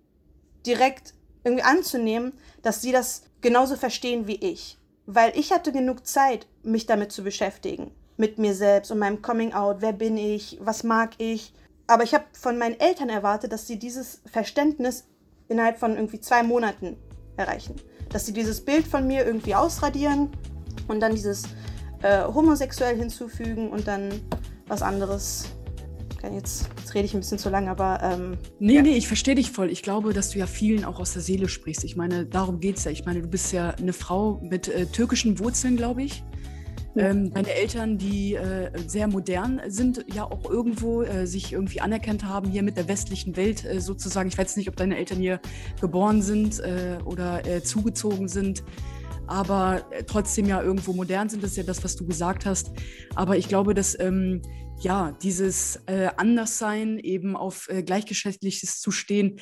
direkt 0.68 1.14
irgendwie 1.44 1.64
anzunehmen, 1.64 2.32
dass 2.62 2.82
sie 2.82 2.92
das 2.92 3.22
genauso 3.40 3.76
verstehen 3.76 4.26
wie 4.26 4.36
ich. 4.36 4.78
Weil 5.06 5.32
ich 5.36 5.52
hatte 5.52 5.72
genug 5.72 6.06
Zeit, 6.06 6.46
mich 6.62 6.86
damit 6.86 7.10
zu 7.10 7.24
beschäftigen. 7.24 7.90
Mit 8.18 8.38
mir 8.38 8.54
selbst 8.54 8.90
und 8.90 8.98
meinem 8.98 9.22
Coming 9.22 9.54
Out. 9.54 9.78
Wer 9.80 9.92
bin 9.92 10.18
ich? 10.18 10.58
Was 10.60 10.84
mag 10.84 11.12
ich? 11.18 11.54
Aber 11.86 12.02
ich 12.04 12.12
habe 12.12 12.24
von 12.32 12.58
meinen 12.58 12.78
Eltern 12.78 13.08
erwartet, 13.08 13.52
dass 13.52 13.66
sie 13.66 13.78
dieses 13.78 14.20
Verständnis 14.30 15.04
innerhalb 15.48 15.78
von 15.78 15.94
irgendwie 15.94 16.20
zwei 16.20 16.42
Monaten 16.42 16.98
erreichen. 17.38 17.76
Dass 18.10 18.26
sie 18.26 18.34
dieses 18.34 18.62
Bild 18.62 18.86
von 18.86 19.06
mir 19.06 19.24
irgendwie 19.24 19.54
ausradieren 19.54 20.30
und 20.88 21.00
dann 21.00 21.14
dieses 21.14 21.44
äh, 22.02 22.24
homosexuell 22.24 22.96
hinzufügen 22.96 23.70
und 23.70 23.88
dann 23.88 24.20
was 24.66 24.82
anderes. 24.82 25.46
Jetzt, 26.22 26.68
jetzt 26.78 26.94
rede 26.94 27.04
ich 27.04 27.14
ein 27.14 27.20
bisschen 27.20 27.38
zu 27.38 27.48
lang, 27.48 27.68
aber. 27.68 28.00
Ähm, 28.02 28.38
nee, 28.58 28.74
ja. 28.74 28.82
nee, 28.82 28.96
ich 28.96 29.06
verstehe 29.06 29.34
dich 29.34 29.50
voll. 29.50 29.70
Ich 29.70 29.82
glaube, 29.82 30.12
dass 30.12 30.30
du 30.30 30.38
ja 30.38 30.46
vielen 30.46 30.84
auch 30.84 30.98
aus 30.98 31.12
der 31.12 31.22
Seele 31.22 31.48
sprichst. 31.48 31.84
Ich 31.84 31.96
meine, 31.96 32.26
darum 32.26 32.60
geht 32.60 32.76
es 32.78 32.84
ja. 32.84 32.90
Ich 32.90 33.04
meine, 33.04 33.22
du 33.22 33.28
bist 33.28 33.52
ja 33.52 33.70
eine 33.70 33.92
Frau 33.92 34.40
mit 34.42 34.68
äh, 34.68 34.86
türkischen 34.86 35.38
Wurzeln, 35.38 35.76
glaube 35.76 36.02
ich. 36.02 36.24
Ähm, 36.96 37.32
deine 37.32 37.52
Eltern, 37.52 37.96
die 37.96 38.34
äh, 38.34 38.70
sehr 38.86 39.06
modern 39.06 39.60
sind, 39.68 40.04
ja 40.12 40.24
auch 40.24 40.50
irgendwo 40.50 41.02
äh, 41.02 41.26
sich 41.26 41.52
irgendwie 41.52 41.80
anerkannt 41.80 42.24
haben 42.24 42.50
hier 42.50 42.64
mit 42.64 42.76
der 42.76 42.88
westlichen 42.88 43.36
Welt 43.36 43.64
äh, 43.64 43.80
sozusagen. 43.80 44.28
Ich 44.28 44.36
weiß 44.36 44.56
nicht, 44.56 44.68
ob 44.68 44.76
deine 44.76 44.96
Eltern 44.96 45.18
hier 45.18 45.40
geboren 45.80 46.22
sind 46.22 46.58
äh, 46.58 46.98
oder 47.04 47.46
äh, 47.46 47.62
zugezogen 47.62 48.26
sind 48.28 48.64
aber 49.28 49.86
äh, 49.90 50.04
trotzdem 50.04 50.46
ja 50.46 50.62
irgendwo 50.62 50.92
modern 50.92 51.28
sind. 51.28 51.42
Das 51.42 51.52
ist 51.52 51.56
ja 51.56 51.62
das, 51.62 51.84
was 51.84 51.96
du 51.96 52.06
gesagt 52.06 52.46
hast. 52.46 52.70
Aber 53.14 53.36
ich 53.36 53.48
glaube, 53.48 53.74
dass 53.74 53.98
ähm, 54.00 54.42
ja 54.80 55.12
dieses 55.22 55.76
äh, 55.86 56.08
Anderssein 56.16 56.98
eben 56.98 57.36
auf 57.36 57.68
äh, 57.68 57.82
gleichgeschlechtliches 57.82 58.80
zu 58.80 58.90
stehen, 58.90 59.40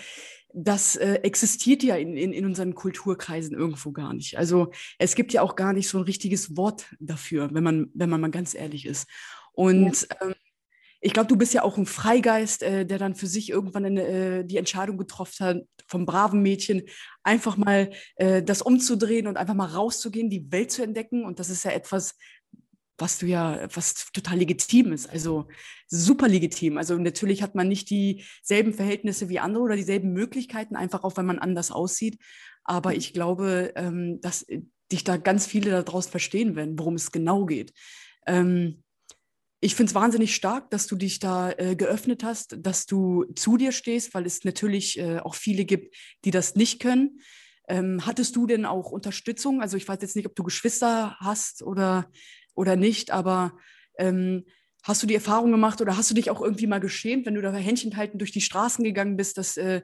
das 0.58 0.96
äh, 0.96 1.20
existiert 1.22 1.82
ja 1.82 1.96
in, 1.96 2.16
in, 2.16 2.32
in 2.32 2.46
unseren 2.46 2.74
Kulturkreisen 2.74 3.54
irgendwo 3.54 3.92
gar 3.92 4.14
nicht. 4.14 4.38
Also 4.38 4.72
es 4.98 5.14
gibt 5.14 5.32
ja 5.34 5.42
auch 5.42 5.54
gar 5.54 5.74
nicht 5.74 5.88
so 5.88 5.98
ein 5.98 6.04
richtiges 6.04 6.56
Wort 6.56 6.86
dafür, 6.98 7.50
wenn 7.52 7.62
man, 7.62 7.90
wenn 7.94 8.08
man 8.08 8.22
mal 8.22 8.30
ganz 8.30 8.54
ehrlich 8.54 8.86
ist. 8.86 9.06
Und 9.52 10.08
ja. 10.10 10.28
ähm, 10.28 10.34
ich 11.00 11.12
glaube, 11.12 11.28
du 11.28 11.36
bist 11.36 11.54
ja 11.54 11.62
auch 11.62 11.76
ein 11.76 11.86
Freigeist, 11.86 12.62
äh, 12.62 12.86
der 12.86 12.98
dann 12.98 13.14
für 13.14 13.26
sich 13.26 13.50
irgendwann 13.50 13.84
eine, 13.84 14.02
äh, 14.02 14.44
die 14.44 14.56
Entscheidung 14.56 14.98
getroffen 14.98 15.46
hat, 15.46 15.56
vom 15.86 16.06
braven 16.06 16.42
Mädchen 16.42 16.82
einfach 17.22 17.56
mal 17.56 17.90
äh, 18.16 18.42
das 18.42 18.62
umzudrehen 18.62 19.26
und 19.26 19.36
einfach 19.36 19.54
mal 19.54 19.66
rauszugehen, 19.66 20.30
die 20.30 20.50
Welt 20.50 20.70
zu 20.70 20.82
entdecken. 20.82 21.24
Und 21.24 21.38
das 21.38 21.50
ist 21.50 21.64
ja 21.64 21.70
etwas, 21.72 22.16
was 22.98 23.18
du 23.18 23.26
ja, 23.26 23.68
was 23.74 24.10
total 24.12 24.38
legitim 24.38 24.92
ist, 24.92 25.08
also 25.08 25.48
super 25.86 26.28
legitim. 26.28 26.78
Also 26.78 26.96
natürlich 26.96 27.42
hat 27.42 27.54
man 27.54 27.68
nicht 27.68 27.90
dieselben 27.90 28.72
Verhältnisse 28.72 29.28
wie 29.28 29.38
andere 29.38 29.64
oder 29.64 29.76
dieselben 29.76 30.12
Möglichkeiten, 30.12 30.76
einfach 30.76 31.04
auch 31.04 31.16
wenn 31.16 31.26
man 31.26 31.38
anders 31.38 31.70
aussieht. 31.70 32.18
Aber 32.64 32.94
ich 32.94 33.12
glaube, 33.12 33.72
ähm, 33.76 34.20
dass 34.22 34.46
dich 34.90 35.04
da 35.04 35.16
ganz 35.18 35.46
viele 35.46 35.70
da 35.70 35.82
draußen 35.82 36.10
verstehen 36.10 36.56
werden, 36.56 36.78
worum 36.78 36.94
es 36.94 37.12
genau 37.12 37.44
geht. 37.44 37.72
Ähm, 38.26 38.82
ich 39.66 39.74
finde 39.74 39.90
es 39.90 39.96
wahnsinnig 39.96 40.32
stark, 40.32 40.70
dass 40.70 40.86
du 40.86 40.94
dich 40.94 41.18
da 41.18 41.50
äh, 41.50 41.74
geöffnet 41.74 42.22
hast, 42.22 42.56
dass 42.60 42.86
du 42.86 43.24
zu 43.34 43.56
dir 43.56 43.72
stehst, 43.72 44.14
weil 44.14 44.24
es 44.24 44.44
natürlich 44.44 44.96
äh, 44.96 45.18
auch 45.18 45.34
viele 45.34 45.64
gibt, 45.64 45.92
die 46.24 46.30
das 46.30 46.54
nicht 46.54 46.80
können. 46.80 47.20
Ähm, 47.66 48.06
hattest 48.06 48.36
du 48.36 48.46
denn 48.46 48.64
auch 48.64 48.92
Unterstützung? 48.92 49.60
Also 49.60 49.76
ich 49.76 49.88
weiß 49.88 49.98
jetzt 50.00 50.14
nicht, 50.14 50.26
ob 50.26 50.36
du 50.36 50.44
Geschwister 50.44 51.16
hast 51.18 51.64
oder, 51.64 52.08
oder 52.54 52.76
nicht, 52.76 53.10
aber 53.10 53.58
ähm, 53.98 54.44
hast 54.84 55.02
du 55.02 55.08
die 55.08 55.16
Erfahrung 55.16 55.50
gemacht 55.50 55.80
oder 55.80 55.96
hast 55.96 56.12
du 56.12 56.14
dich 56.14 56.30
auch 56.30 56.40
irgendwie 56.40 56.68
mal 56.68 56.78
geschämt, 56.78 57.26
wenn 57.26 57.34
du 57.34 57.42
da 57.42 57.52
Händchen 57.52 57.96
halten 57.96 58.18
durch 58.18 58.30
die 58.30 58.42
Straßen 58.42 58.84
gegangen 58.84 59.16
bist, 59.16 59.36
dass 59.36 59.56
äh, 59.56 59.82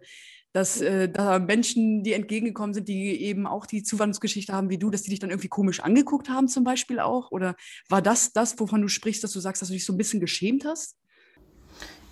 dass 0.52 0.80
äh, 0.80 1.08
da 1.08 1.38
Menschen, 1.38 2.02
die 2.02 2.12
entgegengekommen 2.12 2.74
sind, 2.74 2.88
die 2.88 3.22
eben 3.22 3.46
auch 3.46 3.66
die 3.66 3.82
Zuwanderungsgeschichte 3.82 4.52
haben 4.52 4.68
wie 4.68 4.78
du, 4.78 4.90
dass 4.90 5.02
die 5.02 5.10
dich 5.10 5.18
dann 5.18 5.30
irgendwie 5.30 5.48
komisch 5.48 5.80
angeguckt 5.80 6.28
haben 6.28 6.48
zum 6.48 6.64
Beispiel 6.64 7.00
auch? 7.00 7.30
Oder 7.30 7.56
war 7.88 8.02
das 8.02 8.32
das, 8.32 8.58
wovon 8.60 8.82
du 8.82 8.88
sprichst, 8.88 9.24
dass 9.24 9.32
du 9.32 9.40
sagst, 9.40 9.62
dass 9.62 9.68
du 9.68 9.74
dich 9.74 9.86
so 9.86 9.92
ein 9.92 9.98
bisschen 9.98 10.20
geschämt 10.20 10.64
hast? 10.64 10.96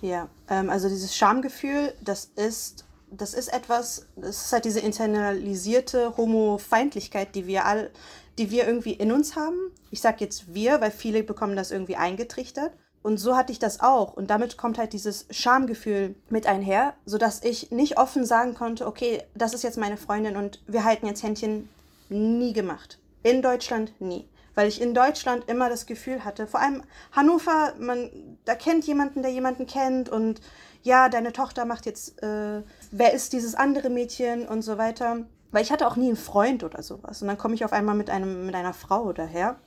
Ja, 0.01 0.29
ähm, 0.49 0.69
also 0.69 0.89
dieses 0.89 1.15
Schamgefühl, 1.15 1.93
das 2.03 2.25
ist, 2.35 2.85
das 3.11 3.33
ist 3.35 3.53
etwas, 3.53 4.07
das 4.15 4.45
ist 4.45 4.53
halt 4.53 4.65
diese 4.65 4.79
internalisierte 4.79 6.17
Homofeindlichkeit, 6.17 7.35
die 7.35 7.45
wir 7.45 7.65
all, 7.65 7.91
die 8.39 8.49
wir 8.49 8.65
irgendwie 8.65 8.93
in 8.93 9.11
uns 9.11 9.35
haben. 9.35 9.57
Ich 9.91 10.01
sage 10.01 10.17
jetzt 10.21 10.53
wir, 10.53 10.81
weil 10.81 10.91
viele 10.91 11.23
bekommen 11.23 11.55
das 11.55 11.69
irgendwie 11.69 11.97
eingetrichtert. 11.97 12.73
Und 13.03 13.17
so 13.17 13.35
hatte 13.35 13.51
ich 13.51 13.59
das 13.59 13.79
auch. 13.79 14.13
Und 14.13 14.29
damit 14.29 14.57
kommt 14.57 14.77
halt 14.77 14.93
dieses 14.93 15.25
Schamgefühl 15.31 16.15
mit 16.29 16.45
einher, 16.45 16.93
sodass 17.05 17.43
ich 17.43 17.71
nicht 17.71 17.97
offen 17.97 18.25
sagen 18.25 18.53
konnte, 18.53 18.85
okay, 18.85 19.23
das 19.33 19.53
ist 19.53 19.63
jetzt 19.63 19.77
meine 19.77 19.97
Freundin 19.97 20.35
und 20.35 20.61
wir 20.67 20.83
halten 20.83 21.07
jetzt 21.07 21.23
Händchen. 21.23 21.69
Nie 22.09 22.53
gemacht. 22.53 22.99
In 23.23 23.41
Deutschland 23.41 23.93
nie. 23.99 24.27
Weil 24.53 24.67
ich 24.67 24.81
in 24.81 24.93
Deutschland 24.93 25.47
immer 25.47 25.69
das 25.69 25.85
Gefühl 25.85 26.25
hatte, 26.25 26.45
vor 26.45 26.59
allem 26.59 26.83
Hannover, 27.13 27.73
man, 27.79 28.09
da 28.43 28.53
kennt 28.53 28.85
jemanden, 28.85 29.21
der 29.21 29.31
jemanden 29.31 29.65
kennt 29.65 30.09
und 30.09 30.41
ja, 30.83 31.09
deine 31.09 31.31
Tochter 31.31 31.65
macht 31.65 31.85
jetzt, 31.85 32.21
äh, 32.21 32.61
wer 32.91 33.13
ist 33.13 33.33
dieses 33.33 33.55
andere 33.55 33.89
Mädchen 33.89 34.47
und 34.47 34.61
so 34.61 34.77
weiter. 34.77 35.25
Weil 35.51 35.63
ich 35.63 35.71
hatte 35.71 35.87
auch 35.87 35.95
nie 35.95 36.07
einen 36.07 36.17
Freund 36.17 36.63
oder 36.63 36.81
sowas. 36.81 37.21
Und 37.21 37.27
dann 37.27 37.37
komme 37.37 37.55
ich 37.55 37.65
auf 37.65 37.73
einmal 37.73 37.95
mit, 37.95 38.09
einem, 38.09 38.45
mit 38.45 38.55
einer 38.55 38.73
Frau 38.73 39.13
daher. 39.13 39.57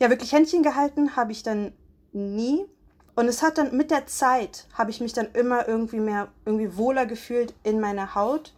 Ja, 0.00 0.10
wirklich 0.10 0.32
Händchen 0.32 0.62
gehalten 0.62 1.16
habe 1.16 1.32
ich 1.32 1.42
dann 1.42 1.72
nie. 2.14 2.64
Und 3.16 3.28
es 3.28 3.42
hat 3.42 3.58
dann 3.58 3.76
mit 3.76 3.90
der 3.90 4.06
Zeit, 4.06 4.66
habe 4.74 4.90
ich 4.90 5.00
mich 5.00 5.12
dann 5.12 5.28
immer 5.32 5.68
irgendwie 5.68 6.00
mehr, 6.00 6.28
irgendwie 6.44 6.76
wohler 6.76 7.06
gefühlt 7.06 7.54
in 7.62 7.80
meiner 7.80 8.14
Haut. 8.14 8.54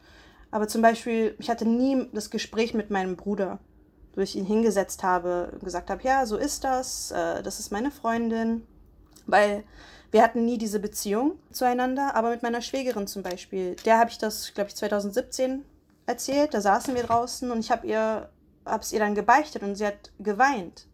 Aber 0.51 0.69
zum 0.69 0.81
Beispiel, 0.81 1.35
ich 1.39 1.51
hatte 1.51 1.69
nie 1.69 2.09
das 2.13 2.31
Gespräch 2.31 2.73
mit 2.73 2.91
meinem 2.91 3.17
Bruder, 3.17 3.59
wo 4.15 4.23
ich 4.23 4.37
ihn 4.37 4.47
hingesetzt 4.47 5.03
habe 5.03 5.51
und 5.53 5.65
gesagt 5.65 5.91
habe, 5.91 6.03
ja, 6.03 6.25
so 6.25 6.37
ist 6.37 6.65
das, 6.65 7.11
äh, 7.11 7.43
das 7.43 7.61
ist 7.61 7.71
meine 7.73 7.91
Freundin. 7.91 8.67
Weil 9.27 9.65
wir 10.11 10.23
hatten 10.23 10.45
nie 10.45 10.57
diese 10.57 10.81
Beziehung 10.81 11.39
zueinander, 11.51 12.15
aber 12.15 12.31
mit 12.31 12.43
meiner 12.43 12.63
Schwägerin 12.63 13.07
zum 13.07 13.23
Beispiel, 13.23 13.77
der 13.85 13.99
habe 13.99 14.11
ich 14.11 14.19
das, 14.19 14.55
glaube 14.55 14.71
ich, 14.71 14.77
2017 14.77 15.65
erzählt. 16.07 16.55
Da 16.55 16.61
saßen 16.61 16.95
wir 16.95 17.03
draußen 17.03 17.51
und 17.51 17.59
ich 17.59 17.71
habe 17.71 17.87
ihr, 17.87 18.31
hab's 18.65 18.93
ihr 18.93 19.01
dann 19.01 19.15
gebeichtet 19.15 19.63
und 19.63 19.75
sie 19.75 19.87
hat 19.87 20.13
geweint. 20.19 20.87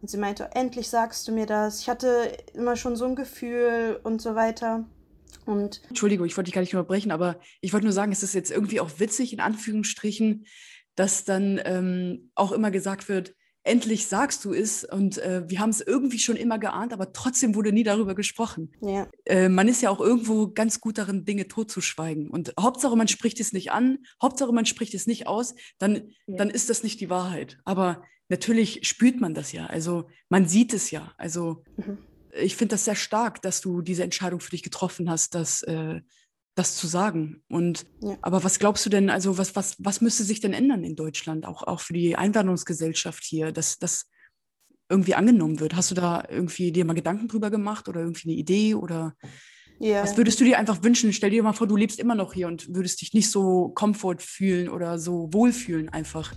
Und 0.00 0.08
sie 0.08 0.16
meinte, 0.18 0.50
endlich 0.54 0.88
sagst 0.88 1.28
du 1.28 1.32
mir 1.32 1.46
das. 1.46 1.80
Ich 1.80 1.88
hatte 1.88 2.32
immer 2.54 2.76
schon 2.76 2.96
so 2.96 3.04
ein 3.04 3.16
Gefühl 3.16 4.00
und 4.02 4.22
so 4.22 4.34
weiter. 4.34 4.84
Und 5.46 5.82
Entschuldigung, 5.88 6.26
ich 6.26 6.36
wollte 6.36 6.46
dich 6.46 6.54
gar 6.54 6.60
nicht 6.62 6.74
unterbrechen, 6.74 7.10
aber 7.10 7.38
ich 7.60 7.72
wollte 7.72 7.84
nur 7.86 7.92
sagen, 7.92 8.12
es 8.12 8.22
ist 8.22 8.34
jetzt 8.34 8.50
irgendwie 8.50 8.80
auch 8.80 8.90
witzig, 8.98 9.32
in 9.32 9.40
Anführungsstrichen, 9.40 10.46
dass 10.94 11.24
dann 11.24 11.60
ähm, 11.64 12.30
auch 12.34 12.52
immer 12.52 12.70
gesagt 12.70 13.08
wird, 13.08 13.34
endlich 13.62 14.06
sagst 14.06 14.44
du 14.44 14.54
es 14.54 14.84
und 14.84 15.18
äh, 15.18 15.42
wir 15.48 15.60
haben 15.60 15.70
es 15.70 15.82
irgendwie 15.82 16.18
schon 16.18 16.36
immer 16.36 16.58
geahnt, 16.58 16.94
aber 16.94 17.12
trotzdem 17.12 17.54
wurde 17.54 17.72
nie 17.72 17.82
darüber 17.82 18.14
gesprochen. 18.14 18.72
ja, 18.80 19.06
Äh, 19.26 19.48
man 19.50 19.68
ist 19.68 19.82
ja 19.82 19.90
auch 19.90 20.00
irgendwo 20.00 20.48
ganz 20.48 20.80
gut 20.80 20.96
darin, 20.98 21.24
Dinge 21.26 21.46
totzuschweigen. 21.46 22.30
Und 22.30 22.54
Hauptsache, 22.58 22.96
man 22.96 23.08
spricht 23.08 23.38
es 23.38 23.52
nicht 23.52 23.70
an, 23.70 23.98
Hauptsache, 24.22 24.52
man 24.52 24.64
spricht 24.66 24.94
es 24.94 25.06
nicht 25.06 25.26
aus, 25.26 25.54
dann, 25.78 26.10
Ja. 26.26 26.36
dann 26.38 26.48
ist 26.50 26.70
das 26.70 26.82
nicht 26.82 27.00
die 27.00 27.10
Wahrheit. 27.10 27.58
Aber 27.64 28.02
natürlich 28.30 28.86
spürt 28.88 29.20
man 29.20 29.34
das 29.34 29.52
ja. 29.52 29.66
Also 29.66 30.08
man 30.30 30.48
sieht 30.48 30.72
es 30.72 30.90
ja. 30.90 31.12
Also 31.18 31.64
Mhm. 31.76 31.98
ich 32.32 32.56
finde 32.56 32.74
das 32.74 32.84
sehr 32.84 32.94
stark, 32.94 33.42
dass 33.42 33.60
du 33.60 33.82
diese 33.82 34.04
Entscheidung 34.04 34.40
für 34.40 34.50
dich 34.50 34.62
getroffen 34.62 35.10
hast, 35.10 35.34
das, 35.34 35.62
äh, 35.64 36.00
das 36.54 36.76
zu 36.76 36.86
sagen. 36.86 37.42
Und 37.48 37.86
Ja. 38.02 38.16
aber 38.22 38.42
was 38.44 38.58
glaubst 38.58 38.86
du 38.86 38.90
denn, 38.90 39.10
also 39.10 39.36
was, 39.36 39.56
was, 39.56 39.76
was 39.78 40.00
müsste 40.00 40.24
sich 40.24 40.40
denn 40.40 40.52
ändern 40.52 40.84
in 40.84 40.96
Deutschland, 40.96 41.44
auch, 41.44 41.62
auch 41.64 41.80
für 41.80 41.92
die 41.92 42.16
Einwanderungsgesellschaft 42.16 43.24
hier, 43.24 43.52
dass 43.52 43.78
das 43.78 44.08
irgendwie 44.88 45.14
angenommen 45.14 45.60
wird? 45.60 45.74
Hast 45.74 45.90
du 45.90 45.94
da 45.94 46.24
irgendwie 46.28 46.72
dir 46.72 46.84
mal 46.84 46.94
Gedanken 46.94 47.28
drüber 47.28 47.50
gemacht 47.50 47.88
oder 47.88 48.00
irgendwie 48.00 48.30
eine 48.30 48.38
Idee 48.38 48.74
oder 48.74 49.16
ja. 49.80 50.02
was 50.02 50.16
würdest 50.16 50.38
du 50.40 50.44
dir 50.44 50.58
einfach 50.58 50.82
wünschen? 50.84 51.12
Stell 51.12 51.30
dir 51.30 51.42
mal 51.42 51.52
vor, 51.52 51.66
du 51.66 51.76
lebst 51.76 51.98
immer 51.98 52.14
noch 52.14 52.34
hier 52.34 52.46
und 52.46 52.74
würdest 52.74 53.00
dich 53.00 53.14
nicht 53.14 53.30
so 53.30 53.70
komfort 53.70 54.18
fühlen 54.20 54.68
oder 54.68 54.98
so 54.98 55.32
wohlfühlen 55.32 55.88
einfach. 55.88 56.32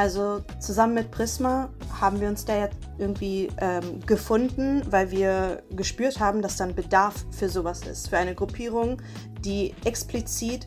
Also 0.00 0.42
zusammen 0.60 0.94
mit 0.94 1.10
Prisma 1.10 1.68
haben 2.00 2.22
wir 2.22 2.28
uns 2.28 2.46
da 2.46 2.58
jetzt 2.58 2.78
irgendwie 2.96 3.50
ähm, 3.58 4.00
gefunden, 4.06 4.80
weil 4.88 5.10
wir 5.10 5.62
gespürt 5.72 6.20
haben, 6.20 6.40
dass 6.40 6.56
dann 6.56 6.74
Bedarf 6.74 7.26
für 7.32 7.50
sowas 7.50 7.82
ist. 7.82 8.08
Für 8.08 8.16
eine 8.16 8.34
Gruppierung, 8.34 9.02
die 9.44 9.74
explizit 9.84 10.66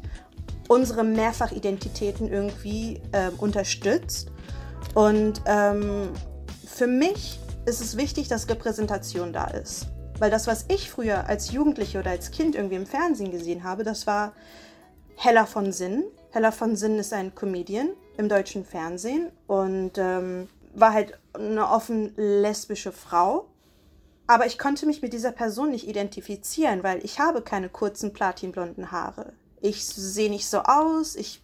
unsere 0.67 1.03
Mehrfachidentitäten 1.03 2.31
irgendwie 2.31 3.01
ähm, 3.11 3.31
unterstützt. 3.39 4.27
Und 4.93 5.41
ähm, 5.47 6.09
für 6.67 6.85
mich 6.85 7.39
ist 7.65 7.81
es 7.81 7.97
wichtig, 7.97 8.27
dass 8.27 8.47
Repräsentation 8.47 9.33
da 9.33 9.45
ist. 9.45 9.87
Weil 10.19 10.29
das, 10.29 10.45
was 10.45 10.65
ich 10.67 10.91
früher 10.91 11.27
als 11.27 11.51
Jugendliche 11.51 11.97
oder 11.97 12.11
als 12.11 12.29
Kind 12.29 12.53
irgendwie 12.53 12.75
im 12.75 12.85
Fernsehen 12.85 13.31
gesehen 13.31 13.63
habe, 13.63 13.83
das 13.83 14.05
war 14.05 14.33
Hella 15.15 15.47
von 15.47 15.71
Sinn. 15.71 16.03
Hella 16.29 16.51
von 16.51 16.75
Sinn 16.75 16.99
ist 16.99 17.13
ein 17.13 17.33
Comedian 17.33 17.89
im 18.17 18.29
deutschen 18.29 18.65
Fernsehen 18.65 19.31
und 19.47 19.97
ähm, 19.97 20.47
war 20.73 20.93
halt 20.93 21.19
eine 21.33 21.69
offen 21.69 22.13
lesbische 22.15 22.91
Frau. 22.91 23.47
Aber 24.27 24.45
ich 24.45 24.57
konnte 24.57 24.85
mich 24.85 25.01
mit 25.01 25.13
dieser 25.13 25.31
Person 25.31 25.71
nicht 25.71 25.87
identifizieren, 25.87 26.83
weil 26.83 27.03
ich 27.03 27.19
habe 27.19 27.41
keine 27.41 27.69
kurzen 27.69 28.13
platinblonden 28.13 28.91
Haare. 28.91 29.33
Ich 29.61 29.85
sehe 29.85 30.29
nicht 30.29 30.47
so 30.47 30.59
aus, 30.59 31.15
ich 31.15 31.41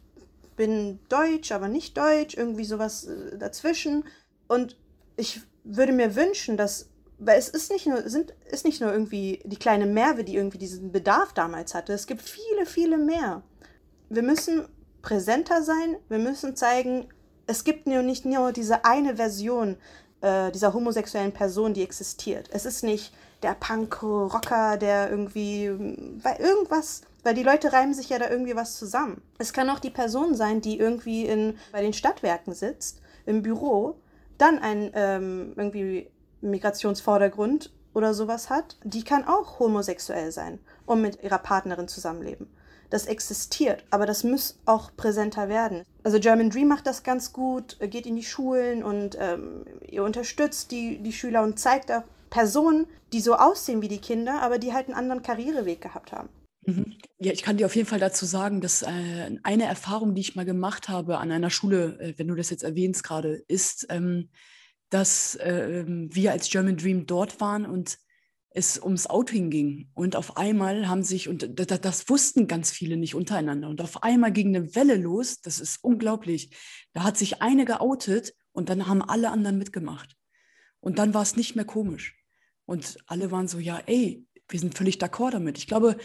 bin 0.55 0.99
deutsch, 1.09 1.51
aber 1.51 1.67
nicht 1.67 1.97
deutsch, 1.97 2.35
irgendwie 2.35 2.65
sowas 2.65 3.05
äh, 3.05 3.37
dazwischen. 3.37 4.03
Und 4.47 4.77
ich 5.17 5.41
würde 5.63 5.93
mir 5.93 6.15
wünschen, 6.15 6.57
dass, 6.57 6.89
weil 7.17 7.37
es 7.37 7.49
ist 7.49 7.71
nicht 7.71 7.85
nur, 7.85 8.09
sind, 8.09 8.33
ist 8.49 8.65
nicht 8.65 8.81
nur 8.81 8.91
irgendwie 8.91 9.41
die 9.45 9.57
kleine 9.57 9.85
Merve, 9.85 10.23
die 10.23 10.35
irgendwie 10.35 10.57
diesen 10.57 10.91
Bedarf 10.91 11.33
damals 11.33 11.73
hatte. 11.73 11.93
Es 11.93 12.07
gibt 12.07 12.21
viele, 12.21 12.65
viele 12.65 12.97
mehr. 12.97 13.43
Wir 14.09 14.23
müssen 14.23 14.67
präsenter 15.01 15.63
sein, 15.63 15.97
wir 16.07 16.19
müssen 16.19 16.55
zeigen, 16.55 17.07
es 17.47 17.63
gibt 17.63 17.87
nur 17.87 18.03
nicht 18.03 18.25
nur 18.25 18.51
diese 18.51 18.85
eine 18.85 19.15
Version 19.15 19.77
äh, 20.21 20.51
dieser 20.51 20.73
homosexuellen 20.73 21.31
Person, 21.31 21.73
die 21.73 21.83
existiert. 21.83 22.49
Es 22.51 22.65
ist 22.65 22.83
nicht 22.83 23.13
der 23.41 23.53
Punk-Rocker, 23.53 24.77
der 24.77 25.09
irgendwie, 25.09 25.69
weil 26.21 26.37
irgendwas, 26.39 27.01
weil 27.23 27.33
die 27.33 27.43
Leute 27.43 27.71
reimen 27.71 27.93
sich 27.93 28.09
ja 28.09 28.19
da 28.19 28.29
irgendwie 28.29 28.55
was 28.55 28.77
zusammen. 28.77 29.21
Es 29.37 29.53
kann 29.53 29.69
auch 29.69 29.79
die 29.79 29.89
Person 29.89 30.35
sein, 30.35 30.61
die 30.61 30.77
irgendwie 30.77 31.25
in, 31.25 31.57
bei 31.71 31.81
den 31.81 31.93
Stadtwerken 31.93 32.53
sitzt, 32.53 33.01
im 33.25 33.41
Büro, 33.41 33.99
dann 34.37 34.59
ein 34.59 34.91
ähm, 34.93 35.53
irgendwie 35.55 36.09
Migrationsvordergrund 36.41 37.71
oder 37.93 38.13
sowas 38.13 38.49
hat. 38.49 38.77
Die 38.83 39.03
kann 39.03 39.25
auch 39.25 39.59
homosexuell 39.59 40.31
sein 40.31 40.59
und 40.85 41.01
mit 41.01 41.23
ihrer 41.23 41.39
Partnerin 41.39 41.87
zusammenleben. 41.87 42.47
Das 42.89 43.05
existiert, 43.05 43.83
aber 43.91 44.05
das 44.05 44.23
muss 44.23 44.57
auch 44.65 44.95
präsenter 44.97 45.47
werden. 45.47 45.83
Also 46.03 46.19
German 46.19 46.49
Dream 46.49 46.67
macht 46.67 46.87
das 46.87 47.03
ganz 47.03 47.33
gut, 47.33 47.77
geht 47.79 48.07
in 48.07 48.15
die 48.15 48.23
Schulen 48.23 48.83
und 48.83 49.17
ähm, 49.19 49.65
ihr 49.87 50.03
unterstützt 50.03 50.71
die, 50.71 50.97
die 50.97 51.13
Schüler 51.13 51.43
und 51.43 51.59
zeigt 51.59 51.91
auch 51.91 52.03
Personen, 52.29 52.87
die 53.13 53.21
so 53.21 53.35
aussehen 53.35 53.81
wie 53.81 53.87
die 53.87 53.99
Kinder, 53.99 54.41
aber 54.41 54.59
die 54.59 54.73
halt 54.73 54.87
einen 54.87 54.97
anderen 54.97 55.21
Karriereweg 55.21 55.81
gehabt 55.81 56.11
haben. 56.11 56.29
Mhm. 56.65 56.95
Ja, 57.19 57.31
ich 57.31 57.43
kann 57.43 57.57
dir 57.57 57.65
auf 57.65 57.75
jeden 57.75 57.87
Fall 57.87 57.99
dazu 57.99 58.25
sagen, 58.25 58.61
dass 58.61 58.81
äh, 58.81 59.37
eine 59.43 59.65
Erfahrung, 59.65 60.15
die 60.15 60.21
ich 60.21 60.35
mal 60.35 60.45
gemacht 60.45 60.89
habe 60.89 61.17
an 61.17 61.31
einer 61.31 61.49
Schule, 61.49 61.99
äh, 61.99 62.13
wenn 62.17 62.27
du 62.27 62.35
das 62.35 62.49
jetzt 62.49 62.63
erwähnst 62.63 63.03
gerade, 63.03 63.43
ist, 63.47 63.87
ähm, 63.89 64.29
dass 64.89 65.35
äh, 65.35 65.83
wir 65.87 66.31
als 66.31 66.49
German 66.49 66.77
Dream 66.77 67.05
dort 67.05 67.39
waren 67.41 67.65
und 67.65 67.97
es 68.51 68.81
ums 68.81 69.07
Outing 69.07 69.49
ging. 69.49 69.89
Und 69.93 70.15
auf 70.15 70.37
einmal 70.37 70.87
haben 70.87 71.03
sich, 71.03 71.29
und 71.29 71.59
das, 71.59 71.81
das 71.81 72.09
wussten 72.09 72.47
ganz 72.47 72.71
viele 72.71 72.97
nicht 72.97 73.15
untereinander, 73.15 73.69
und 73.69 73.81
auf 73.81 74.03
einmal 74.03 74.31
ging 74.31 74.55
eine 74.55 74.75
Welle 74.75 74.95
los, 74.95 75.41
das 75.41 75.59
ist 75.59 75.83
unglaublich. 75.83 76.55
Da 76.93 77.03
hat 77.03 77.17
sich 77.17 77.41
eine 77.41 77.65
geoutet 77.65 78.33
und 78.51 78.69
dann 78.69 78.87
haben 78.87 79.01
alle 79.01 79.31
anderen 79.31 79.57
mitgemacht. 79.57 80.15
Und 80.79 80.97
dann 80.97 81.13
war 81.13 81.21
es 81.21 81.35
nicht 81.35 81.55
mehr 81.55 81.65
komisch. 81.65 82.17
Und 82.65 82.97
alle 83.05 83.31
waren 83.31 83.47
so, 83.47 83.59
ja, 83.59 83.81
ey, 83.85 84.25
wir 84.47 84.59
sind 84.59 84.77
völlig 84.77 84.97
d'accord 84.97 85.31
damit. 85.31 85.57
Ich 85.57 85.67
glaube, 85.67 85.97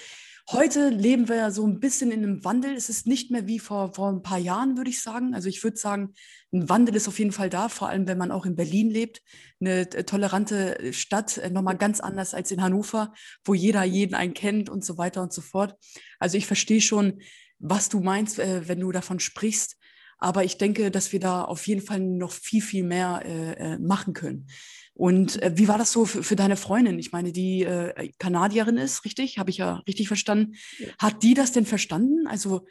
heute 0.51 0.91
leben 0.91 1.29
wir 1.29 1.37
ja 1.37 1.51
so 1.51 1.67
ein 1.67 1.81
bisschen 1.81 2.11
in 2.11 2.23
einem 2.23 2.45
Wandel. 2.45 2.75
Es 2.75 2.89
ist 2.89 3.07
nicht 3.07 3.31
mehr 3.31 3.47
wie 3.47 3.59
vor, 3.59 3.95
vor 3.95 4.11
ein 4.11 4.23
paar 4.23 4.39
Jahren, 4.39 4.77
würde 4.77 4.91
ich 4.91 5.03
sagen. 5.03 5.35
Also 5.35 5.49
ich 5.49 5.63
würde 5.65 5.77
sagen, 5.77 6.15
ein 6.53 6.69
Wandel 6.69 6.95
ist 6.97 7.09
auf 7.09 7.19
jeden 7.19 7.33
Fall 7.33 7.51
da, 7.51 7.69
vor 7.69 7.89
allem 7.89 8.07
wenn 8.07 8.19
man 8.19 8.31
auch 8.31 8.47
in 8.47 8.57
Berlin 8.57 8.91
lebt. 8.91 9.23
Eine 9.61 9.81
äh, 9.93 10.05
tolerante 10.05 10.93
Stadt, 10.93 11.39
äh, 11.39 11.51
nochmal 11.51 11.77
ganz 11.77 12.01
anders 12.01 12.35
als 12.35 12.51
in 12.51 12.63
Hannover, 12.63 13.13
wo 13.45 13.55
jeder 13.55 13.85
jeden 13.85 14.15
einen 14.15 14.35
kennt 14.35 14.69
und 14.69 14.85
so 14.85 14.99
weiter 14.99 15.23
und 15.23 15.33
so 15.33 15.41
fort. 15.41 15.77
Also 16.19 16.37
ich 16.37 16.47
verstehe 16.47 16.81
schon, 16.81 17.21
was 17.59 17.89
du 17.89 18.01
meinst, 18.01 18.39
äh, 18.39 18.69
wenn 18.69 18.81
du 18.81 18.93
davon 18.93 19.21
sprichst. 19.21 19.77
Aber 20.19 20.45
ich 20.45 20.59
denke, 20.59 20.91
dass 20.91 21.13
wir 21.13 21.21
da 21.21 21.43
auf 21.43 21.67
jeden 21.67 21.83
Fall 21.83 22.01
noch 22.01 22.33
viel, 22.33 22.63
viel 22.63 22.85
mehr 22.85 23.23
äh, 23.25 23.79
machen 23.79 24.15
können. 24.15 24.47
Und 24.95 25.43
äh, 25.43 25.53
wie 25.57 25.67
war 25.67 25.77
das 25.77 25.93
so 25.93 26.05
für, 26.05 26.23
für, 26.23 26.37
deine 26.37 26.57
Freundin? 26.57 26.99
Ich 27.01 27.11
meine, 27.11 27.33
die 27.33 27.65
äh, 27.65 28.13
Kanadierin 28.19 28.77
ist, 28.77 29.05
richtig? 29.05 29.39
Habe 29.39 29.51
ich 29.51 29.59
ja 29.59 29.83
richtig 29.89 30.07
verstanden. 30.07 30.55
Ja. 30.79 30.89
Hat 30.99 31.23
die 31.23 31.35
das 31.35 31.53
denn 31.53 31.67
verstanden? 31.67 32.29
Also 32.29 32.65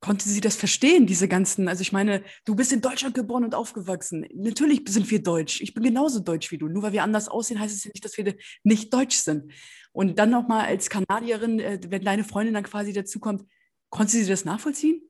konnte 0.00 0.28
sie 0.28 0.42
das 0.42 0.56
verstehen, 0.56 1.06
diese 1.06 1.28
ganzen? 1.28 1.68
Also 1.68 1.80
ich 1.80 1.92
meine, 1.92 2.22
du 2.44 2.54
bist 2.54 2.72
in 2.72 2.82
Deutschland 2.82 3.14
geboren 3.14 3.44
und 3.44 3.54
aufgewachsen. 3.54 4.26
Natürlich 4.34 4.82
sind 4.88 5.10
wir 5.10 5.22
deutsch. 5.22 5.62
Ich 5.62 5.72
bin 5.72 5.82
genauso 5.82 6.20
deutsch 6.20 6.50
wie 6.50 6.58
du. 6.58 6.68
Nur 6.68 6.82
weil 6.82 6.92
wir 6.92 7.04
anders 7.04 7.28
aussehen, 7.28 7.58
heißt 7.58 7.74
es 7.74 7.84
ja 7.84 7.90
nicht, 7.94 8.04
dass 8.04 8.18
wir 8.18 8.34
nicht 8.64 8.92
deutsch 8.92 9.16
sind. 9.16 9.50
Und 9.92 10.18
dann 10.18 10.28
nochmal 10.28 10.66
als 10.66 10.90
Kanadierin, 10.90 11.58
äh, 11.58 11.80
wenn 11.88 12.04
deine 12.04 12.24
Freundin 12.24 12.52
dann 12.52 12.64
quasi 12.64 12.92
dazukommt, 12.92 13.44
konnte 13.88 14.12
sie 14.12 14.26
das 14.26 14.44
nachvollziehen? 14.44 15.00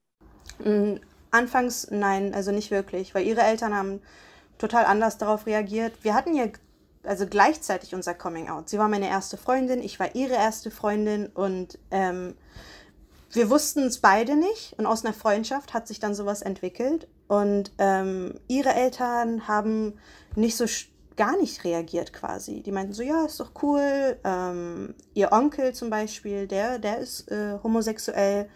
Anfangs 1.32 1.88
nein, 1.90 2.34
also 2.34 2.52
nicht 2.52 2.70
wirklich, 2.70 3.14
weil 3.14 3.26
ihre 3.26 3.40
Eltern 3.40 3.74
haben 3.74 4.00
total 4.58 4.84
anders 4.84 5.18
darauf 5.18 5.46
reagiert. 5.46 5.92
Wir 6.02 6.14
hatten 6.14 6.34
ja 6.34 6.44
also 7.04 7.26
gleichzeitig 7.26 7.94
unser 7.94 8.14
Coming 8.14 8.48
Out. 8.48 8.68
Sie 8.68 8.78
war 8.78 8.88
meine 8.88 9.08
erste 9.08 9.36
Freundin, 9.36 9.82
ich 9.82 9.98
war 9.98 10.14
ihre 10.14 10.34
erste 10.34 10.70
Freundin 10.70 11.26
und 11.26 11.78
ähm, 11.90 12.34
wir 13.32 13.50
wussten 13.50 13.84
es 13.84 13.98
beide 13.98 14.36
nicht 14.36 14.74
und 14.78 14.86
aus 14.86 15.04
einer 15.04 15.14
Freundschaft 15.14 15.74
hat 15.74 15.88
sich 15.88 15.98
dann 15.98 16.14
sowas 16.14 16.42
entwickelt 16.42 17.08
und 17.28 17.72
ähm, 17.78 18.34
ihre 18.46 18.74
Eltern 18.74 19.48
haben 19.48 19.98
nicht 20.36 20.56
so 20.56 20.66
gar 21.16 21.36
nicht 21.38 21.64
reagiert 21.64 22.12
quasi. 22.12 22.62
Die 22.62 22.72
meinten 22.72 22.92
so, 22.92 23.02
ja, 23.02 23.24
ist 23.24 23.40
doch 23.40 23.52
cool. 23.62 24.18
Ähm, 24.24 24.94
ihr 25.14 25.32
Onkel 25.32 25.72
zum 25.72 25.90
Beispiel, 25.90 26.46
der, 26.46 26.78
der 26.78 26.98
ist 26.98 27.30
äh, 27.30 27.58
homosexuell 27.62 28.48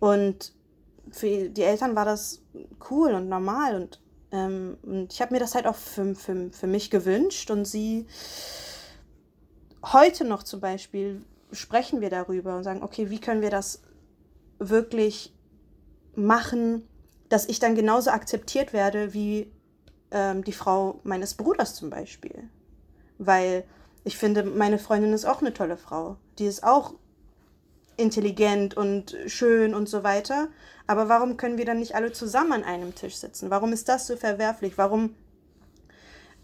und 0.00 0.52
für 1.14 1.48
die 1.48 1.62
Eltern 1.62 1.94
war 1.94 2.04
das 2.04 2.42
cool 2.90 3.12
und 3.12 3.28
normal 3.28 3.76
und 3.76 4.00
ähm, 4.32 4.78
und 4.82 5.12
ich 5.12 5.22
habe 5.22 5.32
mir 5.32 5.40
das 5.40 5.54
halt 5.54 5.66
auch 5.66 5.76
für, 5.76 6.14
für, 6.14 6.50
für 6.50 6.66
mich 6.66 6.90
gewünscht 6.90 7.50
und 7.50 7.66
sie 7.66 8.06
heute 9.84 10.24
noch 10.24 10.42
zum 10.42 10.60
Beispiel 10.60 11.24
sprechen 11.52 12.00
wir 12.00 12.10
darüber 12.10 12.56
und 12.56 12.64
sagen, 12.64 12.82
okay, 12.82 13.10
wie 13.10 13.20
können 13.20 13.42
wir 13.42 13.50
das 13.50 13.82
wirklich 14.58 15.32
machen, 16.16 16.88
dass 17.28 17.46
ich 17.46 17.60
dann 17.60 17.76
genauso 17.76 18.10
akzeptiert 18.10 18.72
werde 18.72 19.14
wie 19.14 19.52
ähm, 20.10 20.42
die 20.42 20.52
Frau 20.52 21.00
meines 21.04 21.34
Bruders 21.34 21.74
zum 21.74 21.90
Beispiel. 21.90 22.48
Weil 23.18 23.64
ich 24.02 24.18
finde, 24.18 24.42
meine 24.42 24.78
Freundin 24.78 25.12
ist 25.12 25.24
auch 25.24 25.40
eine 25.40 25.54
tolle 25.54 25.76
Frau. 25.76 26.16
Die 26.38 26.46
ist 26.46 26.64
auch 26.64 26.94
intelligent 27.96 28.76
und 28.76 29.16
schön 29.26 29.74
und 29.74 29.88
so 29.88 30.02
weiter. 30.02 30.48
Aber 30.86 31.08
warum 31.08 31.36
können 31.36 31.58
wir 31.58 31.64
dann 31.64 31.78
nicht 31.78 31.94
alle 31.94 32.12
zusammen 32.12 32.52
an 32.52 32.64
einem 32.64 32.94
Tisch 32.94 33.16
sitzen? 33.16 33.50
Warum 33.50 33.72
ist 33.72 33.88
das 33.88 34.06
so 34.06 34.16
verwerflich? 34.16 34.76
Warum 34.76 35.14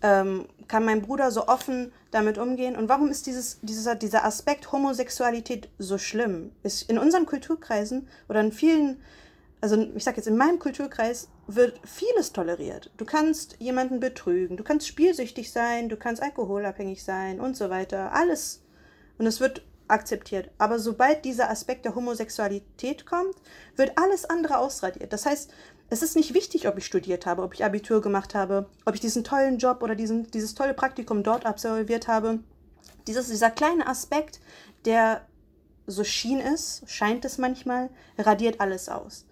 ähm, 0.02 0.46
kann 0.68 0.84
mein 0.84 1.02
Bruder 1.02 1.30
so 1.30 1.46
offen 1.46 1.92
damit 2.10 2.38
umgehen? 2.38 2.76
Und 2.76 2.88
warum 2.88 3.08
ist 3.08 3.26
dieses, 3.26 3.58
dieser, 3.62 3.94
dieser 3.94 4.24
Aspekt 4.24 4.72
Homosexualität 4.72 5.68
so 5.78 5.98
schlimm? 5.98 6.52
Ist 6.62 6.88
in 6.88 6.98
unseren 6.98 7.26
Kulturkreisen 7.26 8.08
oder 8.28 8.40
in 8.40 8.52
vielen, 8.52 9.02
also 9.60 9.76
ich 9.94 10.04
sage 10.04 10.16
jetzt 10.16 10.26
in 10.26 10.36
meinem 10.36 10.58
Kulturkreis, 10.58 11.28
wird 11.46 11.80
vieles 11.84 12.32
toleriert. 12.32 12.90
Du 12.96 13.04
kannst 13.04 13.56
jemanden 13.58 14.00
betrügen, 14.00 14.56
du 14.56 14.64
kannst 14.64 14.86
spielsüchtig 14.86 15.52
sein, 15.52 15.88
du 15.88 15.96
kannst 15.96 16.22
alkoholabhängig 16.22 17.02
sein 17.02 17.40
und 17.40 17.56
so 17.56 17.68
weiter. 17.68 18.12
Alles. 18.12 18.62
Und 19.18 19.26
es 19.26 19.40
wird 19.40 19.62
akzeptiert. 19.90 20.50
Aber 20.58 20.78
sobald 20.78 21.24
dieser 21.24 21.50
Aspekt 21.50 21.84
der 21.84 21.94
Homosexualität 21.94 23.06
kommt, 23.06 23.34
wird 23.76 23.96
alles 23.96 24.24
andere 24.24 24.58
ausradiert. 24.58 25.12
Das 25.12 25.26
heißt, 25.26 25.50
es 25.90 26.02
ist 26.02 26.16
nicht 26.16 26.34
wichtig, 26.34 26.68
ob 26.68 26.78
ich 26.78 26.86
studiert 26.86 27.26
habe, 27.26 27.42
ob 27.42 27.54
ich 27.54 27.64
Abitur 27.64 28.00
gemacht 28.00 28.34
habe, 28.34 28.70
ob 28.84 28.94
ich 28.94 29.00
diesen 29.00 29.24
tollen 29.24 29.58
Job 29.58 29.82
oder 29.82 29.96
diesen, 29.96 30.30
dieses 30.30 30.54
tolle 30.54 30.74
Praktikum 30.74 31.22
dort 31.22 31.46
absolviert 31.46 32.06
habe. 32.06 32.38
Dieses, 33.06 33.28
dieser 33.28 33.50
kleine 33.50 33.86
Aspekt, 33.88 34.40
der 34.84 35.26
so 35.86 36.04
schien 36.04 36.40
es, 36.40 36.82
scheint 36.86 37.24
es 37.24 37.38
manchmal, 37.38 37.90
radiert 38.16 38.60
alles 38.60 38.88
aus. 38.88 39.26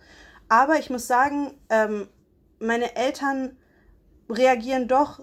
Aber 0.48 0.78
ich 0.78 0.90
muss 0.90 1.06
sagen, 1.06 1.52
ähm, 1.68 2.08
meine 2.58 2.96
Eltern 2.96 3.56
reagieren 4.28 4.88
doch 4.88 5.20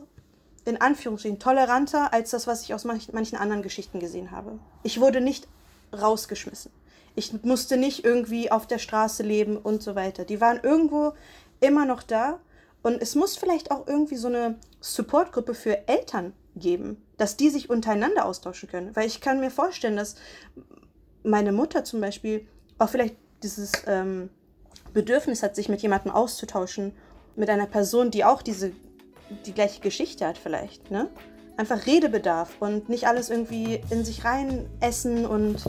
in 0.65 0.81
Anführungsstrichen 0.81 1.39
toleranter 1.39 2.11
als 2.11 2.31
das, 2.31 2.47
was 2.47 2.63
ich 2.63 2.73
aus 2.73 2.83
manchen 2.85 3.37
anderen 3.37 3.61
Geschichten 3.61 3.99
gesehen 3.99 4.31
habe. 4.31 4.59
Ich 4.83 4.99
wurde 4.99 5.21
nicht 5.21 5.47
rausgeschmissen. 5.93 6.71
Ich 7.15 7.43
musste 7.43 7.77
nicht 7.77 8.03
irgendwie 8.03 8.51
auf 8.51 8.67
der 8.67 8.79
Straße 8.79 9.23
leben 9.23 9.57
und 9.57 9.81
so 9.81 9.95
weiter. 9.95 10.25
Die 10.25 10.41
waren 10.41 10.59
irgendwo 10.61 11.13
immer 11.61 11.85
noch 11.85 12.03
da. 12.03 12.39
Und 12.81 13.01
es 13.01 13.15
muss 13.15 13.37
vielleicht 13.37 13.71
auch 13.71 13.87
irgendwie 13.87 14.17
so 14.17 14.27
eine 14.27 14.55
Supportgruppe 14.79 15.53
für 15.53 15.87
Eltern 15.87 16.33
geben, 16.55 17.01
dass 17.17 17.37
die 17.37 17.49
sich 17.49 17.69
untereinander 17.69 18.25
austauschen 18.25 18.69
können. 18.69 18.95
Weil 18.95 19.07
ich 19.07 19.21
kann 19.21 19.39
mir 19.39 19.51
vorstellen, 19.51 19.95
dass 19.95 20.15
meine 21.23 21.51
Mutter 21.51 21.83
zum 21.83 22.01
Beispiel 22.01 22.47
auch 22.77 22.89
vielleicht 22.89 23.15
dieses 23.43 23.71
ähm, 23.87 24.29
Bedürfnis 24.93 25.41
hat, 25.41 25.55
sich 25.55 25.69
mit 25.69 25.81
jemandem 25.81 26.11
auszutauschen, 26.11 26.93
mit 27.35 27.49
einer 27.49 27.67
Person, 27.67 28.11
die 28.11 28.23
auch 28.23 28.41
diese 28.41 28.71
die 29.45 29.53
gleiche 29.53 29.81
Geschichte 29.81 30.27
hat 30.27 30.37
vielleicht, 30.37 30.91
ne? 30.91 31.09
Einfach 31.57 31.85
Redebedarf 31.85 32.57
und 32.59 32.89
nicht 32.89 33.07
alles 33.07 33.29
irgendwie 33.29 33.79
in 33.89 34.03
sich 34.03 34.25
rein 34.25 34.67
essen 34.81 35.25
und 35.25 35.63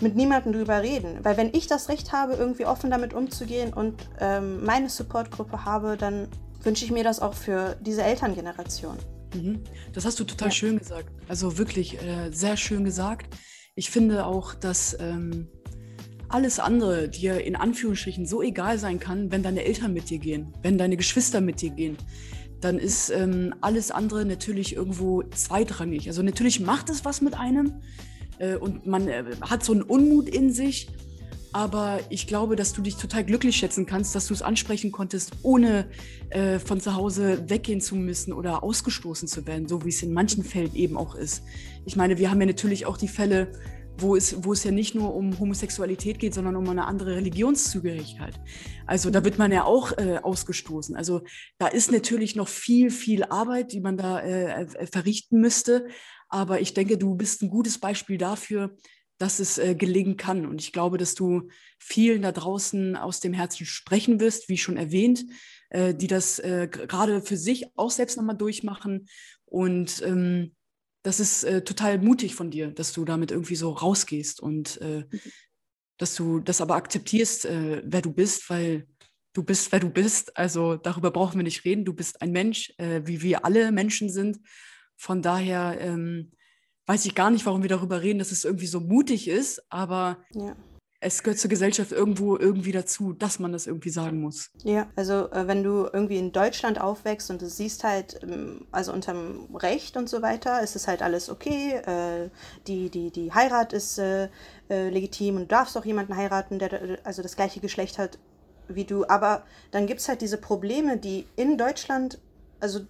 mit 0.00 0.16
niemandem 0.16 0.52
drüber 0.52 0.82
reden. 0.82 1.18
Weil 1.22 1.36
wenn 1.36 1.50
ich 1.52 1.66
das 1.66 1.88
Recht 1.88 2.12
habe, 2.12 2.34
irgendwie 2.34 2.64
offen 2.64 2.90
damit 2.90 3.12
umzugehen 3.12 3.72
und 3.72 4.08
ähm, 4.18 4.64
meine 4.64 4.88
Supportgruppe 4.88 5.64
habe, 5.64 5.96
dann 5.96 6.28
wünsche 6.62 6.84
ich 6.84 6.90
mir 6.90 7.04
das 7.04 7.20
auch 7.20 7.34
für 7.34 7.76
diese 7.80 8.02
Elterngeneration. 8.02 8.96
Mhm. 9.34 9.60
Das 9.92 10.04
hast 10.04 10.18
du 10.18 10.24
total 10.24 10.48
ja. 10.48 10.54
schön 10.54 10.78
gesagt. 10.78 11.10
Also 11.28 11.58
wirklich 11.58 12.00
äh, 12.02 12.30
sehr 12.30 12.56
schön 12.56 12.84
gesagt. 12.84 13.34
Ich 13.74 13.90
finde 13.90 14.24
auch, 14.24 14.54
dass 14.54 14.96
ähm, 14.98 15.48
alles 16.28 16.60
andere 16.60 17.08
dir 17.08 17.44
in 17.44 17.56
Anführungsstrichen 17.56 18.26
so 18.26 18.42
egal 18.42 18.78
sein 18.78 18.98
kann, 18.98 19.30
wenn 19.30 19.42
deine 19.42 19.64
Eltern 19.64 19.92
mit 19.92 20.10
dir 20.10 20.18
gehen, 20.18 20.52
wenn 20.62 20.78
deine 20.78 20.96
Geschwister 20.96 21.40
mit 21.40 21.60
dir 21.60 21.70
gehen 21.70 21.96
dann 22.64 22.78
ist 22.78 23.10
ähm, 23.10 23.54
alles 23.60 23.90
andere 23.90 24.24
natürlich 24.24 24.74
irgendwo 24.74 25.22
zweitrangig. 25.22 26.08
Also 26.08 26.22
natürlich 26.22 26.60
macht 26.60 26.88
es 26.88 27.04
was 27.04 27.20
mit 27.20 27.34
einem 27.34 27.74
äh, 28.38 28.56
und 28.56 28.86
man 28.86 29.06
äh, 29.06 29.24
hat 29.42 29.62
so 29.62 29.72
einen 29.72 29.82
Unmut 29.82 30.28
in 30.28 30.50
sich. 30.52 30.88
Aber 31.52 32.00
ich 32.08 32.26
glaube, 32.26 32.56
dass 32.56 32.72
du 32.72 32.82
dich 32.82 32.96
total 32.96 33.22
glücklich 33.22 33.54
schätzen 33.54 33.86
kannst, 33.86 34.14
dass 34.16 34.26
du 34.26 34.34
es 34.34 34.42
ansprechen 34.42 34.90
konntest, 34.90 35.32
ohne 35.42 35.86
äh, 36.30 36.58
von 36.58 36.80
zu 36.80 36.96
Hause 36.96 37.48
weggehen 37.48 37.80
zu 37.80 37.94
müssen 37.94 38.32
oder 38.32 38.64
ausgestoßen 38.64 39.28
zu 39.28 39.46
werden, 39.46 39.68
so 39.68 39.84
wie 39.84 39.90
es 39.90 40.02
in 40.02 40.12
manchen 40.12 40.42
Fällen 40.42 40.74
eben 40.74 40.96
auch 40.96 41.14
ist. 41.14 41.44
Ich 41.84 41.94
meine, 41.94 42.18
wir 42.18 42.30
haben 42.30 42.40
ja 42.40 42.46
natürlich 42.46 42.86
auch 42.86 42.96
die 42.96 43.08
Fälle, 43.08 43.52
wo 43.98 44.16
es, 44.16 44.44
wo 44.44 44.52
es 44.52 44.64
ja 44.64 44.70
nicht 44.70 44.94
nur 44.94 45.14
um 45.14 45.38
Homosexualität 45.38 46.18
geht, 46.18 46.34
sondern 46.34 46.56
um 46.56 46.68
eine 46.68 46.86
andere 46.86 47.16
Religionszugehörigkeit. 47.16 48.40
Also 48.86 49.10
da 49.10 49.24
wird 49.24 49.38
man 49.38 49.52
ja 49.52 49.64
auch 49.64 49.96
äh, 49.98 50.18
ausgestoßen. 50.22 50.96
Also 50.96 51.22
da 51.58 51.68
ist 51.68 51.92
natürlich 51.92 52.36
noch 52.36 52.48
viel, 52.48 52.90
viel 52.90 53.24
Arbeit, 53.24 53.72
die 53.72 53.80
man 53.80 53.96
da 53.96 54.20
äh, 54.20 54.64
äh, 54.64 54.86
verrichten 54.86 55.40
müsste. 55.40 55.86
Aber 56.28 56.60
ich 56.60 56.74
denke, 56.74 56.98
du 56.98 57.14
bist 57.14 57.42
ein 57.42 57.50
gutes 57.50 57.78
Beispiel 57.78 58.18
dafür, 58.18 58.76
dass 59.18 59.38
es 59.38 59.58
äh, 59.58 59.74
gelingen 59.74 60.16
kann. 60.16 60.46
Und 60.46 60.60
ich 60.60 60.72
glaube, 60.72 60.98
dass 60.98 61.14
du 61.14 61.48
vielen 61.78 62.22
da 62.22 62.32
draußen 62.32 62.96
aus 62.96 63.20
dem 63.20 63.32
Herzen 63.32 63.64
sprechen 63.64 64.18
wirst, 64.18 64.48
wie 64.48 64.58
schon 64.58 64.76
erwähnt, 64.76 65.24
äh, 65.70 65.94
die 65.94 66.08
das 66.08 66.40
äh, 66.40 66.68
gerade 66.70 67.22
für 67.22 67.36
sich 67.36 67.66
auch 67.76 67.90
selbst 67.90 68.16
nochmal 68.16 68.36
durchmachen. 68.36 69.06
Und 69.44 70.02
ähm, 70.04 70.56
das 71.04 71.20
ist 71.20 71.44
äh, 71.44 71.62
total 71.62 71.98
mutig 71.98 72.34
von 72.34 72.50
dir, 72.50 72.70
dass 72.70 72.92
du 72.92 73.04
damit 73.04 73.30
irgendwie 73.30 73.56
so 73.56 73.70
rausgehst 73.70 74.40
und 74.40 74.80
äh, 74.80 75.04
mhm. 75.08 75.20
dass 75.98 76.16
du 76.16 76.40
das 76.40 76.60
aber 76.60 76.74
akzeptierst, 76.74 77.44
äh, 77.44 77.82
wer 77.84 78.00
du 78.00 78.10
bist, 78.10 78.48
weil 78.48 78.88
du 79.34 79.44
bist, 79.44 79.70
wer 79.70 79.80
du 79.80 79.90
bist. 79.90 80.36
Also 80.36 80.76
darüber 80.76 81.10
brauchen 81.10 81.36
wir 81.36 81.44
nicht 81.44 81.64
reden. 81.66 81.84
Du 81.84 81.92
bist 81.92 82.22
ein 82.22 82.32
Mensch, 82.32 82.72
äh, 82.78 83.02
wie 83.04 83.20
wir 83.20 83.44
alle 83.44 83.70
Menschen 83.70 84.08
sind. 84.08 84.40
Von 84.96 85.20
daher 85.20 85.78
ähm, 85.78 86.32
weiß 86.86 87.04
ich 87.04 87.14
gar 87.14 87.30
nicht, 87.30 87.44
warum 87.44 87.62
wir 87.62 87.68
darüber 87.68 88.00
reden, 88.00 88.18
dass 88.18 88.32
es 88.32 88.44
irgendwie 88.44 88.66
so 88.66 88.80
mutig 88.80 89.28
ist, 89.28 89.62
aber 89.70 90.24
ja 90.32 90.56
es 91.04 91.22
gehört 91.22 91.38
zur 91.38 91.50
Gesellschaft 91.50 91.92
irgendwo 91.92 92.38
irgendwie 92.38 92.72
dazu, 92.72 93.12
dass 93.12 93.38
man 93.38 93.52
das 93.52 93.66
irgendwie 93.66 93.90
sagen 93.90 94.20
muss. 94.20 94.50
Ja, 94.62 94.86
also 94.96 95.30
äh, 95.30 95.46
wenn 95.46 95.62
du 95.62 95.86
irgendwie 95.92 96.16
in 96.16 96.32
Deutschland 96.32 96.80
aufwächst 96.80 97.30
und 97.30 97.42
du 97.42 97.48
siehst 97.48 97.84
halt, 97.84 98.20
ähm, 98.22 98.66
also 98.72 98.92
unterm 98.92 99.54
Recht 99.54 99.98
und 99.98 100.08
so 100.08 100.22
weiter, 100.22 100.62
ist 100.62 100.76
es 100.76 100.88
halt 100.88 101.02
alles 101.02 101.28
okay, 101.28 101.74
äh, 101.74 102.30
die, 102.66 102.88
die, 102.88 103.10
die 103.10 103.32
Heirat 103.32 103.74
ist 103.74 103.98
äh, 103.98 104.28
legitim 104.68 105.36
und 105.36 105.42
du 105.42 105.48
darfst 105.48 105.76
auch 105.76 105.84
jemanden 105.84 106.16
heiraten, 106.16 106.58
der 106.58 106.98
also 107.04 107.22
das 107.22 107.36
gleiche 107.36 107.60
Geschlecht 107.60 107.98
hat 107.98 108.18
wie 108.68 108.84
du, 108.84 109.06
aber 109.06 109.44
dann 109.72 109.86
gibt 109.86 110.00
es 110.00 110.08
halt 110.08 110.22
diese 110.22 110.38
Probleme, 110.38 110.96
die 110.96 111.26
in 111.36 111.58
Deutschland, 111.58 112.18
also 112.60 112.80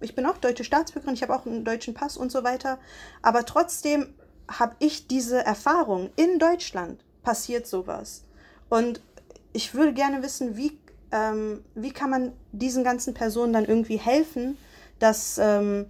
ich 0.00 0.14
bin 0.14 0.24
auch 0.24 0.38
deutsche 0.38 0.64
Staatsbürgerin, 0.64 1.14
ich 1.14 1.22
habe 1.22 1.34
auch 1.34 1.44
einen 1.44 1.66
deutschen 1.66 1.92
Pass 1.92 2.16
und 2.16 2.32
so 2.32 2.44
weiter, 2.44 2.78
aber 3.20 3.44
trotzdem 3.44 4.14
habe 4.48 4.76
ich 4.78 5.06
diese 5.06 5.44
Erfahrung 5.44 6.10
in 6.16 6.38
Deutschland 6.38 7.04
passiert 7.26 7.66
sowas. 7.66 8.22
Und 8.68 9.00
ich 9.52 9.74
würde 9.74 9.92
gerne 9.92 10.22
wissen, 10.22 10.56
wie, 10.56 10.78
ähm, 11.10 11.64
wie 11.74 11.90
kann 11.90 12.08
man 12.08 12.32
diesen 12.52 12.84
ganzen 12.84 13.14
Personen 13.14 13.52
dann 13.52 13.64
irgendwie 13.64 13.98
helfen, 13.98 14.56
dass 15.00 15.36
ähm, 15.42 15.86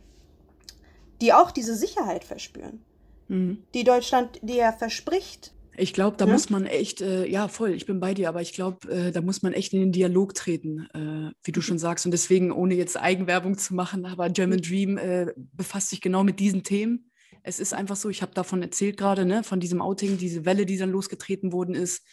die 1.21 1.35
auch 1.35 1.51
diese 1.51 1.77
Sicherheit 1.77 2.25
verspüren, 2.25 2.81
mhm. 3.29 3.59
die 3.75 3.85
Deutschland 3.85 4.41
dir 4.41 4.73
verspricht. 4.73 5.53
Ich 5.77 5.93
glaube, 5.93 6.17
da 6.17 6.25
ja? 6.25 6.33
muss 6.33 6.49
man 6.49 6.65
echt, 6.65 7.03
äh, 7.03 7.27
ja 7.27 7.49
voll, 7.49 7.73
ich 7.73 7.85
bin 7.85 8.01
bei 8.01 8.15
dir, 8.15 8.31
aber 8.31 8.41
ich 8.41 8.55
glaube, 8.55 8.91
äh, 8.91 9.13
da 9.13 9.21
muss 9.21 9.43
man 9.43 9.53
echt 9.53 9.75
in 9.75 9.81
den 9.81 9.93
Dialog 9.93 10.33
treten, 10.33 10.89
äh, 10.95 11.35
wie 11.45 11.53
du 11.53 11.61
mhm. 11.61 11.65
schon 11.65 11.79
sagst. 11.79 12.07
Und 12.07 12.13
deswegen, 12.13 12.51
ohne 12.51 12.75
jetzt 12.75 12.99
Eigenwerbung 12.99 13.59
zu 13.59 13.75
machen, 13.75 14.07
aber 14.07 14.31
German 14.31 14.63
Dream 14.63 14.97
äh, 14.97 15.35
befasst 15.37 15.91
sich 15.91 16.01
genau 16.01 16.25
mit 16.25 16.41
diesen 16.41 16.63
Themen 16.63 17.06
es 17.47 17.61
ist 17.61 17.73
einfach 17.73 17.95
so, 17.95 18.09
ich 18.09 18.23
habe 18.23 18.35
davon 18.35 18.61
erzählt 18.61 18.97
gerade, 18.97 19.25
ne, 19.25 19.45
von 19.45 19.61
diesem 19.61 19.81
Outing, 19.81 20.19
diese 20.19 20.45
Welle, 20.45 20.67
die 20.67 20.77
dann 20.77 20.91
losgetreten 20.91 21.53
worden 21.53 21.77
ist. 21.77 22.05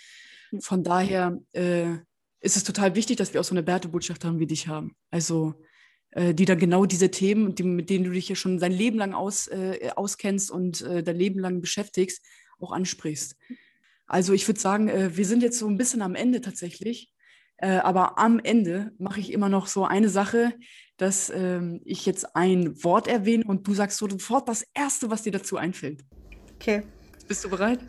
Von 0.59 0.83
daher 0.83 1.39
äh, 1.53 1.93
ist 2.39 2.55
es 2.55 2.63
total 2.63 2.93
wichtig, 2.93 3.17
dass 3.17 3.33
wir 3.33 3.41
auch 3.41 3.45
so 3.45 3.55
eine 3.55 3.63
Bärtebotschaft 3.63 4.23
haben 4.25 4.39
wie 4.39 4.45
dich 4.45 4.67
haben. 4.67 4.95
Also 5.09 5.55
äh, 6.11 6.35
die 6.35 6.45
dann 6.45 6.59
genau 6.59 6.85
diese 6.85 7.09
Themen, 7.09 7.55
die, 7.55 7.63
mit 7.63 7.89
denen 7.89 8.03
du 8.03 8.11
dich 8.11 8.29
ja 8.29 8.35
schon 8.35 8.59
dein 8.59 8.71
Leben 8.71 8.99
lang 8.99 9.13
aus, 9.15 9.47
äh, 9.47 9.89
auskennst 9.95 10.51
und 10.51 10.81
äh, 10.81 11.01
dein 11.01 11.15
Leben 11.15 11.39
lang 11.39 11.61
beschäftigst, 11.61 12.23
auch 12.59 12.71
ansprichst. 12.71 13.35
Also 14.05 14.33
ich 14.33 14.47
würde 14.47 14.59
sagen, 14.59 14.87
äh, 14.87 15.17
wir 15.17 15.25
sind 15.25 15.41
jetzt 15.41 15.57
so 15.57 15.67
ein 15.67 15.77
bisschen 15.77 16.03
am 16.03 16.13
Ende 16.13 16.41
tatsächlich. 16.41 17.11
Äh, 17.57 17.77
aber 17.77 18.19
am 18.19 18.39
Ende 18.39 18.91
mache 18.97 19.19
ich 19.19 19.31
immer 19.31 19.49
noch 19.49 19.67
so 19.67 19.85
eine 19.85 20.09
Sache, 20.09 20.53
dass 20.97 21.29
ähm, 21.29 21.81
ich 21.85 22.05
jetzt 22.05 22.35
ein 22.35 22.83
Wort 22.83 23.07
erwähne 23.07 23.43
und 23.45 23.67
du 23.67 23.73
sagst 23.73 23.97
sofort 23.97 24.47
das 24.47 24.65
Erste, 24.73 25.09
was 25.09 25.23
dir 25.23 25.31
dazu 25.31 25.57
einfällt. 25.57 26.03
Okay. 26.55 26.83
Bist 27.27 27.43
du 27.43 27.49
bereit? 27.49 27.79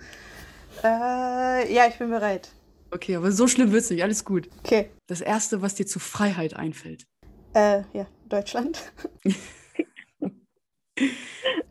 Äh, 0.83 1.73
ja, 1.73 1.87
ich 1.89 1.99
bin 1.99 2.11
bereit. 2.11 2.51
Okay, 2.91 3.17
aber 3.17 3.33
so 3.33 3.49
schlimm 3.49 3.73
wird 3.73 3.83
es 3.83 3.91
nicht. 3.91 4.03
Alles 4.03 4.25
gut. 4.25 4.49
Okay. 4.61 4.91
Das 5.07 5.21
Erste, 5.21 5.63
was 5.63 5.75
dir 5.75 5.87
zu 5.87 5.99
Freiheit 5.99 6.55
einfällt. 6.55 7.07
Äh, 7.53 7.83
ja, 7.93 8.07
Deutschland. 8.29 8.93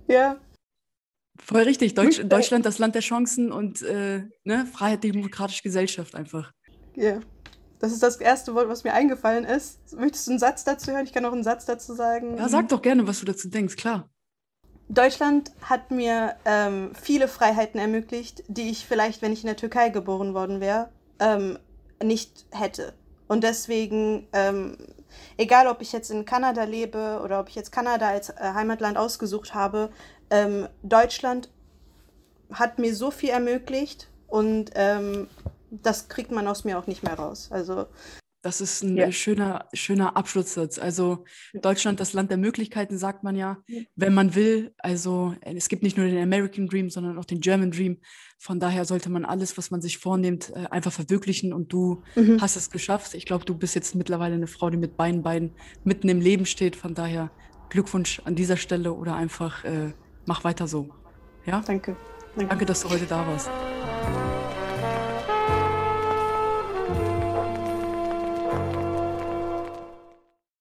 ja. 0.08 0.38
Voll 1.39 1.62
richtig. 1.63 1.93
Deutsch, 1.93 2.21
Deutschland, 2.25 2.65
das 2.65 2.79
Land 2.79 2.95
der 2.95 3.01
Chancen 3.01 3.51
und 3.51 3.82
äh, 3.82 4.23
ne, 4.43 4.65
Freiheit, 4.65 5.03
demokratische 5.03 5.63
Gesellschaft 5.63 6.15
einfach. 6.15 6.51
Ja. 6.95 7.19
Das 7.84 7.91
ist 7.91 8.02
das 8.02 8.15
erste 8.15 8.56
Wort, 8.56 8.69
was 8.69 8.86
mir 8.86 8.93
eingefallen 8.93 9.43
ist. 9.43 9.91
Möchtest 9.98 10.28
du 10.28 10.32
einen 10.32 10.39
Satz 10.39 10.63
dazu 10.63 10.93
hören? 10.93 11.04
Ich 11.04 11.12
kann 11.12 11.26
auch 11.26 11.34
einen 11.34 11.43
Satz 11.43 11.65
dazu 11.65 11.93
sagen. 11.93 12.38
Ja, 12.38 12.48
sag 12.48 12.69
doch 12.69 12.82
gerne, 12.82 13.08
was 13.08 13.19
du 13.19 13.26
dazu 13.26 13.50
denkst, 13.50 13.76
klar. 13.76 14.08
Deutschland 14.88 15.52
hat 15.63 15.91
mir 15.91 16.36
ähm, 16.46 16.91
viele 16.96 17.28
Freiheiten 17.28 17.82
ermöglicht, 17.82 18.46
die 18.48 18.69
ich 18.69 18.86
vielleicht, 18.86 19.22
wenn 19.22 19.34
ich 19.34 19.41
in 19.41 19.48
der 19.48 19.58
Türkei 19.58 19.89
geboren 19.89 20.34
worden 20.34 20.62
wäre, 20.62 20.91
ähm, 21.19 21.60
nicht 22.02 22.46
hätte. 22.52 22.93
Und 23.28 23.43
deswegen, 23.43 24.30
ähm, 24.32 24.78
egal 25.36 25.67
ob 25.67 25.82
ich 25.82 25.91
jetzt 25.91 26.10
in 26.10 26.24
Kanada 26.24 26.63
lebe 26.63 27.19
oder 27.22 27.41
ob 27.41 27.50
ich 27.50 27.56
jetzt 27.56 27.74
Kanada 27.74 28.08
als 28.08 28.30
äh, 28.30 28.36
Heimatland 28.39 28.98
ausgesucht 28.98 29.54
habe, 29.54 29.89
ähm, 30.30 30.69
Deutschland 30.84 31.50
hat 32.50 32.80
mir 32.80 32.96
so 32.96 33.12
viel 33.12 33.32
ermöglicht 33.32 34.08
und 34.30 34.72
ähm, 34.76 35.28
das 35.81 36.07
kriegt 36.07 36.31
man 36.31 36.47
aus 36.47 36.63
mir 36.63 36.77
auch 36.77 36.88
nicht 36.88 37.03
mehr 37.03 37.15
raus. 37.15 37.49
Also 37.51 37.88
das 38.43 38.59
ist 38.59 38.83
ein 38.83 38.97
ja. 38.97 39.09
schöner, 39.09 39.69
schöner 39.71 40.17
Abschlusssatz. 40.17 40.77
Also 40.77 41.23
Deutschland, 41.53 42.01
das 42.01 42.12
Land 42.12 42.29
der 42.29 42.38
Möglichkeiten, 42.38 42.97
sagt 42.97 43.23
man 43.23 43.38
ja, 43.38 43.57
wenn 43.95 44.13
man 44.13 44.36
will. 44.36 44.73
Also 44.79 45.33
es 45.41 45.69
gibt 45.69 45.81
nicht 45.81 45.95
nur 45.95 46.05
den 46.05 46.21
American 46.21 46.67
Dream, 46.67 46.89
sondern 46.89 47.17
auch 47.17 47.23
den 47.23 47.39
German 47.39 47.71
Dream. 47.71 48.01
Von 48.38 48.59
daher 48.59 48.83
sollte 48.83 49.09
man 49.09 49.23
alles, 49.23 49.57
was 49.57 49.71
man 49.71 49.81
sich 49.81 49.97
vornimmt, 49.97 50.51
äh, 50.53 50.67
einfach 50.71 50.91
verwirklichen 50.91 51.53
und 51.53 51.71
du 51.71 52.03
mhm. 52.15 52.41
hast 52.41 52.57
es 52.57 52.69
geschafft. 52.69 53.13
Ich 53.13 53.25
glaube, 53.25 53.45
du 53.45 53.57
bist 53.57 53.75
jetzt 53.75 53.95
mittlerweile 53.95 54.36
eine 54.36 54.47
Frau, 54.47 54.69
die 54.69 54.77
mit 54.77 54.97
beiden 54.97 55.23
Beinen 55.23 55.55
mitten 55.86 56.09
im 56.09 56.19
Leben 56.19 56.45
steht. 56.45 56.75
Von 56.75 56.95
daher 56.95 57.31
Glückwunsch 57.69 58.21
an 58.25 58.36
dieser 58.36 58.57
Stelle 58.57 58.91
oder 58.91 59.15
einfach 59.15 59.63
äh, 59.63 59.93
mach 60.25 60.43
weiter 60.43 60.67
so. 60.67 60.89
Ja? 61.45 61.63
Danke. 61.65 61.95
Danke, 62.36 62.49
Danke 62.49 62.65
dass 62.65 62.81
du 62.81 62.89
heute 62.89 63.05
da 63.05 63.25
warst. 63.25 63.49